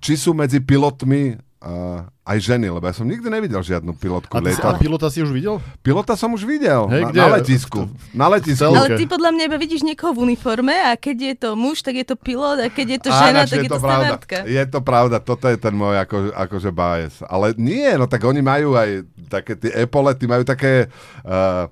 či 0.00 0.14
sú 0.20 0.36
medzi 0.36 0.60
pilotmi 0.60 1.36
uh, 1.64 2.04
aj 2.28 2.38
ženy, 2.44 2.68
lebo 2.68 2.84
ja 2.84 2.92
som 2.92 3.08
nikdy 3.08 3.24
nevidel 3.32 3.64
žiadnu 3.64 3.96
pilotku 3.96 4.32
A, 4.36 4.44
ty, 4.44 4.52
a 4.52 4.76
lietať. 4.76 4.80
pilota 4.80 5.08
si 5.08 5.24
už 5.24 5.32
videl? 5.32 5.58
Pilota 5.80 6.14
som 6.14 6.32
už 6.36 6.44
videl, 6.44 6.84
Hej, 6.92 7.02
na, 7.02 7.08
kde? 7.10 7.20
na 7.20 7.28
letisku. 7.40 7.80
Na 8.12 8.26
letisku. 8.28 8.68
Ale 8.68 8.92
OK. 8.92 9.00
ty 9.00 9.04
podľa 9.08 9.30
mňa 9.32 9.44
iba 9.48 9.58
vidíš 9.58 9.82
niekoho 9.82 10.12
v 10.12 10.32
uniforme 10.32 10.76
a 10.76 10.94
keď 11.00 11.16
je 11.16 11.34
to 11.40 11.50
muž, 11.56 11.80
tak 11.80 11.96
je 11.96 12.06
to 12.06 12.16
pilot 12.20 12.60
a 12.60 12.68
keď 12.68 12.86
je 12.96 13.00
to 13.00 13.10
žena, 13.10 13.40
že 13.48 13.56
tak 13.56 13.64
je 13.64 13.70
to 13.72 13.80
pravda. 13.80 14.04
stevardka. 14.04 14.36
Je 14.44 14.64
to 14.68 14.80
pravda, 14.84 15.16
toto 15.18 15.46
je 15.48 15.56
ten 15.56 15.74
môj 15.74 15.96
ako, 16.04 16.16
akože 16.36 16.70
bias. 16.70 17.14
Ale 17.24 17.56
nie, 17.56 17.88
no 17.96 18.04
tak 18.04 18.20
oni 18.24 18.44
majú 18.44 18.76
aj 18.76 19.08
také 19.32 19.56
tie 19.56 19.72
epolety, 19.88 20.28
majú 20.28 20.44
také... 20.44 20.92
Uh, 21.24 21.66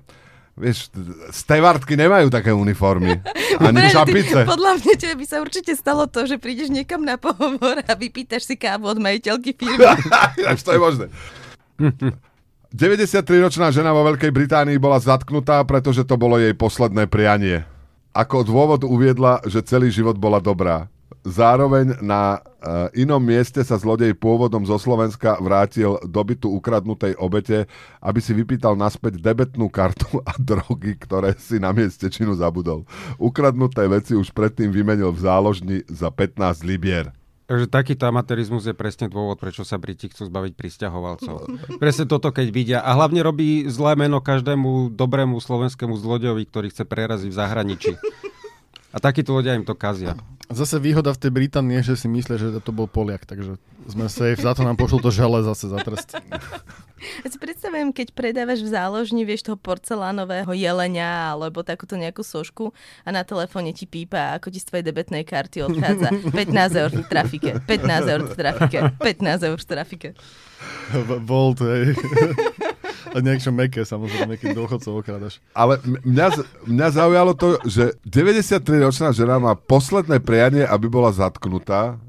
Vieš, 0.53 0.93
stevardky 1.33 1.97
nemajú 1.97 2.29
také 2.29 2.53
uniformy. 2.53 3.17
Ani 3.57 3.89
čapice. 3.89 4.45
Podľa 4.45 4.77
mňa 4.77 4.93
tebe 5.01 5.15
by 5.17 5.25
sa 5.25 5.41
určite 5.41 5.73
stalo 5.73 6.05
to, 6.05 6.29
že 6.29 6.37
prídeš 6.37 6.69
niekam 6.69 7.01
na 7.01 7.17
pohovor 7.17 7.81
a 7.81 7.91
vypýtaš 7.97 8.45
si 8.45 8.55
kávu 8.57 8.93
od 8.93 9.01
majiteľky 9.01 9.57
firmy. 9.57 9.81
Až 10.53 10.61
to 10.61 10.77
je 10.77 10.79
možné. 10.79 11.05
93-ročná 12.73 13.69
žena 13.69 13.93
vo 13.93 14.01
Veľkej 14.05 14.33
Británii 14.33 14.81
bola 14.81 14.97
zatknutá, 14.97 15.61
pretože 15.61 16.05
to 16.05 16.17
bolo 16.17 16.41
jej 16.41 16.57
posledné 16.57 17.05
prianie. 17.05 17.65
Ako 18.13 18.45
dôvod 18.45 18.85
uviedla, 18.85 19.41
že 19.45 19.65
celý 19.65 19.89
život 19.93 20.17
bola 20.17 20.41
dobrá. 20.41 20.89
Zároveň 21.23 22.03
na 22.03 22.43
uh, 22.43 22.91
inom 22.91 23.23
mieste 23.23 23.63
sa 23.63 23.79
zlodej 23.79 24.11
pôvodom 24.19 24.67
zo 24.67 24.75
Slovenska 24.75 25.39
vrátil 25.39 25.95
do 26.03 26.19
bytu 26.19 26.51
ukradnutej 26.51 27.15
obete, 27.15 27.63
aby 28.03 28.19
si 28.19 28.35
vypýtal 28.35 28.75
naspäť 28.75 29.23
debetnú 29.23 29.71
kartu 29.71 30.19
a 30.27 30.35
drogy, 30.51 30.99
ktoré 30.99 31.39
si 31.39 31.63
na 31.63 31.71
mieste 31.71 32.11
činu 32.11 32.35
zabudol. 32.35 32.83
Ukradnuté 33.15 33.87
veci 33.87 34.19
už 34.19 34.35
predtým 34.35 34.67
vymenil 34.67 35.15
v 35.15 35.23
záložni 35.23 35.77
za 35.87 36.11
15 36.11 36.67
libier. 36.67 37.15
Takže 37.43 37.67
takýto 37.67 38.07
amatérizmus 38.07 38.63
je 38.63 38.75
presne 38.75 39.11
dôvod, 39.11 39.35
prečo 39.35 39.67
sa 39.67 39.75
Briti 39.75 40.07
chcú 40.07 40.27
zbaviť 40.31 40.55
pristahovalcov. 40.55 41.51
Presne 41.83 42.07
toto, 42.07 42.31
keď 42.31 42.47
vidia. 42.49 42.79
A 42.79 42.95
hlavne 42.95 43.19
robí 43.19 43.67
zlé 43.67 43.99
meno 43.99 44.23
každému 44.23 44.95
dobrému 44.95 45.43
slovenskému 45.43 45.91
zlodejovi, 45.99 46.47
ktorý 46.47 46.67
chce 46.71 46.87
preraziť 46.87 47.29
v 47.29 47.35
zahraničí. 47.35 47.91
A 48.93 49.01
takíto 49.01 49.33
ľudia 49.33 49.57
im 49.57 49.65
to 49.65 49.73
kazia. 49.73 50.13
Zase 50.53 50.77
výhoda 50.77 51.09
v 51.09 51.21
tej 51.25 51.31
Británii 51.33 51.81
je, 51.81 51.97
že 51.97 52.05
si 52.05 52.07
myslia, 52.13 52.37
že 52.37 52.61
to 52.61 52.69
bol 52.69 52.85
Poliak, 52.85 53.25
takže 53.25 53.57
sme 53.89 54.05
safe, 54.05 54.37
za 54.37 54.53
to 54.53 54.61
nám 54.61 54.77
pošlo 54.77 55.01
to 55.01 55.09
žele 55.09 55.41
zase 55.41 55.65
za 55.65 55.79
trest. 55.81 56.13
Ja 57.23 57.27
si 57.33 57.37
predstavujem, 57.41 57.89
keď 57.89 58.13
predávaš 58.13 58.61
v 58.61 58.69
záložni, 58.69 59.25
vieš, 59.25 59.49
toho 59.49 59.57
porcelánového 59.57 60.53
jelenia 60.53 61.33
alebo 61.33 61.65
takúto 61.65 61.97
nejakú 61.97 62.21
sošku 62.21 62.69
a 63.01 63.09
na 63.09 63.25
telefóne 63.25 63.73
ti 63.73 63.89
pípa, 63.89 64.37
ako 64.37 64.53
ti 64.53 64.61
z 64.61 64.67
tvojej 64.69 64.85
debetnej 64.85 65.25
karty 65.25 65.65
odchádza 65.65 66.13
15 66.37 66.81
eur 66.85 66.91
v 66.93 67.03
trafike, 67.09 67.51
15 67.65 68.13
eur 68.13 68.21
v 68.29 68.33
trafike, 68.37 68.79
15 69.01 69.49
eur 69.49 69.57
v 69.57 69.65
trafike. 69.65 70.09
Volt, 71.25 71.59
hej. 71.65 71.97
A 73.11 73.17
niečo 73.19 73.51
meké, 73.51 73.83
samozrejme, 73.83 74.39
keď 74.39 74.55
dôchodcov 74.55 75.03
okrádaš. 75.03 75.43
Ale 75.51 75.83
mňa, 75.83 76.27
mňa 76.63 76.87
zaujalo 76.93 77.35
to, 77.35 77.59
že 77.67 77.99
93-ročná 78.07 79.11
žena 79.11 79.41
má 79.41 79.53
posledné 79.53 80.23
prianie, 80.23 80.63
aby 80.63 80.87
bola 80.87 81.11
zatknutá. 81.11 81.99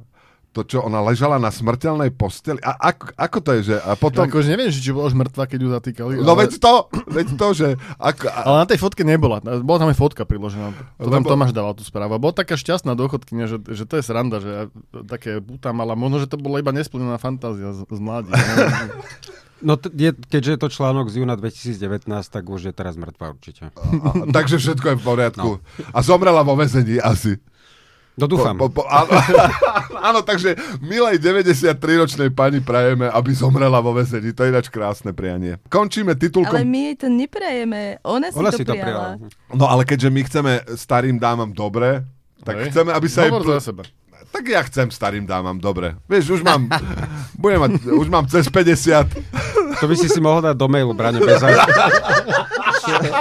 To, 0.54 0.62
čo 0.62 0.86
ona 0.86 1.02
ležala 1.02 1.42
na 1.42 1.50
smrteľnej 1.50 2.14
posteli. 2.14 2.62
A 2.62 2.78
ako, 2.78 3.10
ako 3.18 3.38
to 3.42 3.50
je, 3.58 3.74
že... 3.74 3.76
A 3.82 3.98
potom... 3.98 4.22
To... 4.22 4.30
Akože 4.30 4.54
neviem, 4.54 4.70
že 4.70 4.78
či 4.78 4.94
bola 4.94 5.10
už 5.10 5.18
mŕtva, 5.18 5.50
keď 5.50 5.58
ju 5.58 5.68
zatýkali. 5.74 6.12
No 6.22 6.38
ale... 6.38 6.46
veď 6.46 6.62
to, 6.62 6.74
veď 7.10 7.26
to, 7.34 7.46
že... 7.58 7.68
Ako, 7.98 8.30
a, 8.30 8.38
Ale 8.46 8.56
na 8.62 8.66
tej 8.70 8.78
fotke 8.78 9.02
nebola. 9.02 9.42
Bola 9.42 9.82
tam 9.82 9.90
aj 9.90 9.98
fotka 9.98 10.22
priložená. 10.22 10.70
To 11.02 11.10
tam 11.10 11.26
Lebo- 11.26 11.34
Tomáš 11.34 11.50
dával 11.50 11.74
tú 11.74 11.82
správu. 11.82 12.22
Bola 12.22 12.30
taká 12.30 12.54
šťastná 12.54 12.94
dôchodkynia, 12.94 13.50
že, 13.50 13.58
že 13.66 13.82
to 13.82 13.98
je 13.98 14.06
sranda, 14.06 14.38
že 14.38 14.70
také 15.10 15.42
puta 15.42 15.74
mala. 15.74 15.98
Možno, 15.98 16.22
že 16.22 16.30
to 16.30 16.38
bola 16.38 16.62
iba 16.62 16.70
nesplnená 16.70 17.18
fantázia 17.18 17.74
z, 17.74 17.90
z 17.90 17.98
mladí. 17.98 18.30
No 19.64 19.80
t- 19.80 19.88
je, 19.96 20.12
keďže 20.12 20.50
je 20.54 20.58
to 20.60 20.68
článok 20.68 21.08
z 21.08 21.24
júna 21.24 21.40
2019, 21.40 22.04
tak 22.28 22.44
už 22.44 22.68
je 22.68 22.74
teraz 22.76 23.00
mŕtva 23.00 23.32
určite. 23.32 23.72
a, 23.72 24.28
takže 24.28 24.60
všetko 24.60 24.86
je 24.92 24.96
v 25.00 25.02
poriadku. 25.02 25.50
A 25.90 25.98
zomrela 26.04 26.44
vo 26.44 26.52
väzení 26.52 27.00
asi. 27.00 27.40
No 28.14 28.30
dúfam. 28.30 28.54
Po, 28.54 28.70
po, 28.70 28.86
áno, 28.86 29.10
áno, 30.14 30.20
takže 30.22 30.54
milej 30.78 31.18
93-ročnej 31.18 32.30
pani 32.30 32.62
prajeme, 32.62 33.10
aby 33.10 33.34
zomrela 33.34 33.82
vo 33.82 33.90
väzení. 33.90 34.30
To 34.30 34.46
je 34.46 34.54
ináč 34.54 34.70
krásne 34.70 35.10
prianie. 35.10 35.58
Končíme 35.66 36.14
titulkom... 36.14 36.54
Ale 36.54 36.62
my 36.62 36.94
jej 36.94 36.96
to 37.00 37.08
neprajeme, 37.10 37.98
ona 38.06 38.30
si 38.30 38.38
Ona 38.38 38.54
to 38.54 38.58
si 38.62 38.64
to 38.68 38.70
prijala. 38.70 39.18
No 39.50 39.66
ale 39.66 39.82
keďže 39.82 40.14
my 40.14 40.20
chceme 40.30 40.52
starým 40.78 41.18
dámam 41.18 41.50
dobre, 41.50 42.06
tak 42.46 42.54
Hej. 42.60 42.66
chceme, 42.70 42.94
aby 42.94 43.08
sa 43.10 43.26
Hovor 43.26 43.42
aj... 43.42 43.50
za 43.58 43.74
seba. 43.74 43.82
Tak 44.34 44.50
ja 44.50 44.66
chcem 44.66 44.90
starým 44.90 45.22
dámam 45.30 45.54
dobre. 45.54 45.94
Vieš, 46.10 46.42
už 46.42 46.42
mám, 46.42 46.66
budem 47.42 47.62
mať, 47.62 47.72
už 47.86 48.10
mám 48.10 48.26
cez 48.26 48.50
50. 48.50 49.78
To 49.78 49.84
by 49.86 49.94
si 49.94 50.10
si 50.10 50.18
mohol 50.18 50.42
dať 50.42 50.58
do 50.58 50.66
mailu, 50.66 50.90
Braňo, 50.90 51.22
bez 51.22 51.38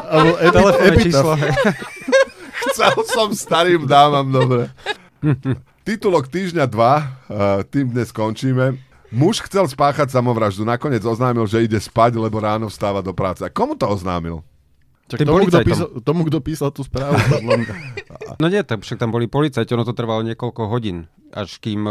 Alebo 0.10 0.34
epi- 0.42 0.54
telefónne 0.58 0.98
číslo. 0.98 1.32
Chcel 2.74 2.94
som 3.06 3.30
starým 3.30 3.86
dámam 3.86 4.26
dobre. 4.34 4.74
Titulok 5.86 6.26
týždňa 6.34 6.66
2, 6.66 6.74
uh, 6.74 7.62
tým 7.70 7.94
dnes 7.94 8.10
končíme. 8.10 8.82
Muž 9.14 9.46
chcel 9.46 9.70
spáchať 9.70 10.10
samovraždu, 10.10 10.66
nakoniec 10.66 11.06
oznámil, 11.06 11.46
že 11.46 11.62
ide 11.62 11.78
spať, 11.78 12.18
lebo 12.18 12.42
ráno 12.42 12.66
vstáva 12.66 13.06
do 13.06 13.14
práce. 13.14 13.46
A 13.46 13.54
komu 13.54 13.78
to 13.78 13.86
oznámil? 13.86 14.42
Tým 15.12 15.28
tomu, 15.28 15.46
kto 15.46 15.60
písal, 15.62 15.88
tomu, 16.02 16.22
kto 16.26 16.40
písal 16.40 16.70
tú 16.72 16.82
správu. 16.82 17.18
No 18.42 18.50
nie, 18.50 18.66
tak 18.66 18.82
však 18.82 18.98
tam 18.98 19.14
boli 19.14 19.30
policajti, 19.30 19.78
ono 19.78 19.86
to 19.86 19.94
trvalo 19.94 20.26
niekoľko 20.26 20.66
hodín, 20.66 21.06
až 21.30 21.62
kým 21.62 21.86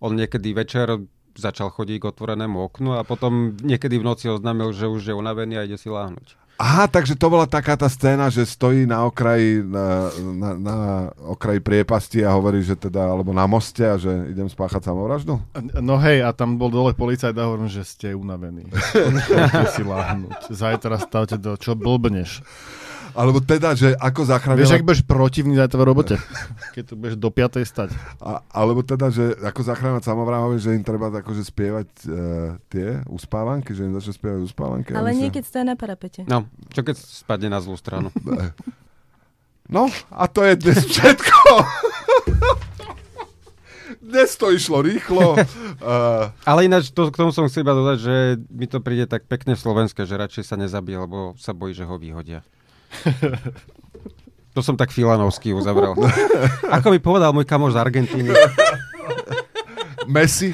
on 0.00 0.12
niekedy 0.16 0.56
večer 0.56 1.04
začal 1.36 1.68
chodiť 1.68 1.96
k 2.00 2.08
otvorenému 2.08 2.56
oknu 2.60 2.96
a 2.96 3.04
potom 3.04 3.56
niekedy 3.60 4.00
v 4.00 4.04
noci 4.04 4.32
oznámil, 4.32 4.72
že 4.72 4.88
už 4.88 5.12
je 5.12 5.14
unavený 5.16 5.60
a 5.60 5.66
ide 5.68 5.76
si 5.76 5.92
láhnuť. 5.92 6.41
Aha, 6.62 6.86
takže 6.86 7.18
to 7.18 7.26
bola 7.26 7.50
taká 7.50 7.74
tá 7.74 7.90
scéna, 7.90 8.30
že 8.30 8.46
stojí 8.46 8.86
na 8.86 9.02
okraji, 9.02 9.66
na, 9.66 10.14
na, 10.14 10.50
na 10.54 10.76
okraji 11.26 11.58
priepasti 11.58 12.22
a 12.22 12.30
hovorí, 12.30 12.62
že 12.62 12.78
teda, 12.78 13.02
alebo 13.02 13.34
na 13.34 13.50
moste 13.50 13.82
a 13.82 13.98
že 13.98 14.30
idem 14.30 14.46
spáchať 14.46 14.86
samovraždu? 14.86 15.42
No 15.82 15.98
hej, 15.98 16.22
a 16.22 16.30
tam 16.30 16.62
bol 16.62 16.70
dole 16.70 16.94
policajt 16.94 17.34
a 17.34 17.50
hovorím, 17.50 17.66
že 17.66 17.82
ste 17.82 18.14
unavení. 18.14 18.70
Poďte 19.26 19.74
si 19.74 19.82
láhnuť. 19.82 20.54
Zajtra 20.54 21.02
stavte 21.02 21.34
do... 21.34 21.58
Čo 21.58 21.74
blbneš? 21.74 22.46
Alebo 23.12 23.44
teda, 23.44 23.76
že 23.76 23.92
ako 24.00 24.24
zachránila... 24.24 24.64
Vieš, 24.64 24.76
ak 24.80 24.86
budeš 24.88 25.02
protivný 25.04 25.54
zajtra 25.60 25.78
v 25.78 25.84
robote? 25.84 26.14
Keď 26.74 26.84
tu 26.88 26.94
budeš 26.96 27.16
do 27.20 27.28
5. 27.28 27.60
stať. 27.62 27.90
A, 28.18 28.40
alebo 28.48 28.80
teda, 28.80 29.12
že 29.12 29.36
ako 29.44 29.60
zachráňovať 29.60 30.04
samovráhovi, 30.08 30.56
že 30.56 30.72
im 30.72 30.84
treba 30.84 31.12
akože 31.12 31.44
spievať 31.44 31.88
uh, 32.08 32.56
tie 32.72 33.04
uspávanky, 33.08 33.76
že 33.76 33.84
im 33.84 33.92
začne 33.92 34.16
spievať 34.16 34.40
uspávanky. 34.48 34.96
Ale 34.96 35.12
nie 35.12 35.28
keď 35.28 35.44
stojí 35.44 35.64
na 35.68 35.76
parapete. 35.76 36.24
No, 36.24 36.48
čo 36.72 36.80
keď 36.80 36.96
spadne 36.96 37.52
na 37.52 37.60
zlú 37.60 37.76
stranu? 37.76 38.08
No, 39.72 39.88
a 40.12 40.28
to 40.28 40.44
je 40.44 40.58
dnes 40.58 40.84
všetko. 40.84 41.42
dnes 44.12 44.36
to 44.36 44.52
išlo 44.52 44.84
rýchlo. 44.84 45.38
Uh, 45.80 46.28
Ale 46.44 46.68
ináč, 46.68 46.92
to, 46.92 47.08
k 47.08 47.16
tomu 47.16 47.32
som 47.32 47.48
chcel 47.48 47.64
iba 47.64 47.72
dodať, 47.72 47.98
že 48.02 48.14
mi 48.52 48.68
to 48.68 48.84
príde 48.84 49.08
tak 49.08 49.24
pekne 49.24 49.56
slovenské, 49.56 50.04
že 50.04 50.20
radšej 50.20 50.44
sa 50.44 50.60
nezabije, 50.60 51.08
lebo 51.08 51.32
sa 51.40 51.56
bojí, 51.56 51.72
že 51.72 51.88
ho 51.88 51.96
vyhodia. 51.96 52.44
To 54.52 54.60
som 54.60 54.76
tak 54.76 54.92
filanovský 54.92 55.56
uzavrel. 55.56 55.96
Ako 56.76 56.92
mi 56.92 57.00
povedal 57.00 57.32
môj 57.32 57.48
kamoš 57.48 57.72
z 57.72 57.80
Argentíny. 57.80 58.30
Messi. 60.04 60.52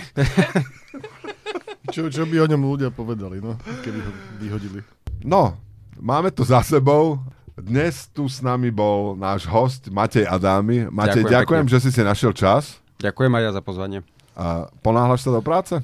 Čo, 1.91 2.07
čo 2.07 2.23
by 2.29 2.45
o 2.45 2.47
ňom 2.47 2.63
ľudia 2.63 2.95
povedali, 2.95 3.43
no, 3.43 3.59
keby 3.83 3.99
ho 3.99 4.11
vyhodili. 4.39 4.81
No, 5.27 5.59
máme 5.99 6.31
to 6.31 6.47
za 6.47 6.63
sebou. 6.63 7.19
Dnes 7.59 8.07
tu 8.15 8.31
s 8.31 8.39
nami 8.39 8.71
bol 8.71 9.19
náš 9.19 9.43
host 9.51 9.91
Matej 9.91 10.31
Adámy. 10.31 10.87
Matej, 10.95 11.27
Ďakujem 11.27 11.35
ďakujem, 11.35 11.65
pekne. 11.67 11.75
že 11.75 11.79
si 11.83 11.91
si 11.91 12.03
našiel 12.07 12.31
čas. 12.31 12.79
Ďakujem 13.03 13.33
aj 13.35 13.43
ja 13.43 13.51
za 13.51 13.63
pozvanie. 13.67 14.07
A 14.39 14.71
ponáhľaš 14.79 15.27
sa 15.27 15.35
do 15.35 15.43
práce? 15.43 15.75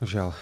Žiaľ. 0.00 0.32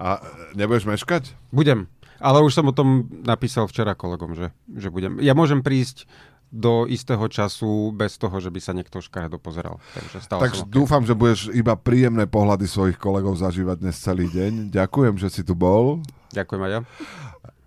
A 0.00 0.24
nebudeš 0.56 0.88
meškať? 0.88 1.36
Budem. 1.52 1.84
Ale 2.24 2.40
už 2.40 2.56
som 2.56 2.64
o 2.64 2.72
tom 2.72 3.04
napísal 3.20 3.68
včera 3.68 3.92
kolegom, 3.92 4.32
že, 4.32 4.48
že 4.72 4.88
budem. 4.88 5.20
Ja 5.20 5.36
môžem 5.36 5.60
prísť 5.60 6.08
do 6.54 6.86
istého 6.86 7.26
času 7.26 7.90
bez 7.90 8.14
toho, 8.14 8.38
že 8.38 8.48
by 8.48 8.60
sa 8.62 8.72
niekto 8.72 9.02
škaredo 9.02 9.42
pozeral. 9.42 9.82
Takže 9.90 10.18
stále 10.22 10.40
Takže 10.46 10.62
som 10.62 10.68
okay. 10.70 10.76
dúfam, 10.78 11.02
že 11.02 11.18
budeš 11.18 11.40
iba 11.50 11.74
príjemné 11.74 12.30
pohľady 12.30 12.70
svojich 12.70 12.94
kolegov 12.94 13.34
zažívať 13.34 13.82
dnes 13.82 13.98
celý 13.98 14.30
deň. 14.30 14.70
Ďakujem, 14.70 15.14
že 15.18 15.28
si 15.34 15.42
tu 15.42 15.58
bol. 15.58 15.98
Ďakujem 16.30 16.62
aj 16.62 16.70
ja. 16.70 16.80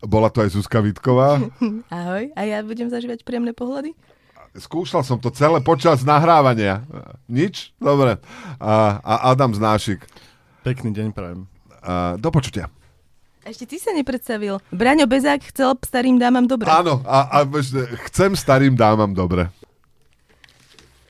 Bola 0.08 0.32
to 0.32 0.40
aj 0.40 0.56
Zuzka 0.56 0.80
Vitková. 0.80 1.36
Ahoj, 1.94 2.32
a 2.32 2.42
ja 2.48 2.64
budem 2.64 2.88
zažívať 2.88 3.28
príjemné 3.28 3.52
pohľady? 3.52 3.92
Skúšal 4.56 5.04
som 5.04 5.20
to 5.20 5.30
celé 5.36 5.60
počas 5.60 6.08
nahrávania. 6.08 6.88
Nič? 7.28 7.76
Dobre. 7.78 8.18
A, 8.58 9.04
a 9.04 9.14
Adam 9.36 9.52
Znášik. 9.52 10.08
Pekný 10.64 10.96
deň 10.96 11.08
prajem. 11.12 11.46
A, 11.84 12.16
do 12.16 12.32
počutia. 12.32 12.72
Ešte 13.48 13.64
ty 13.64 13.78
sa 13.80 13.96
nepredstavil. 13.96 14.60
Braňo 14.76 15.08
Bezák 15.08 15.40
chcel 15.56 15.80
starým 15.80 16.20
dámam 16.20 16.44
dobre. 16.44 16.68
Áno, 16.68 17.00
a, 17.08 17.32
a 17.32 17.48
chcem 18.12 18.36
starým 18.36 18.76
dámam 18.76 19.16
dobre. 19.16 19.48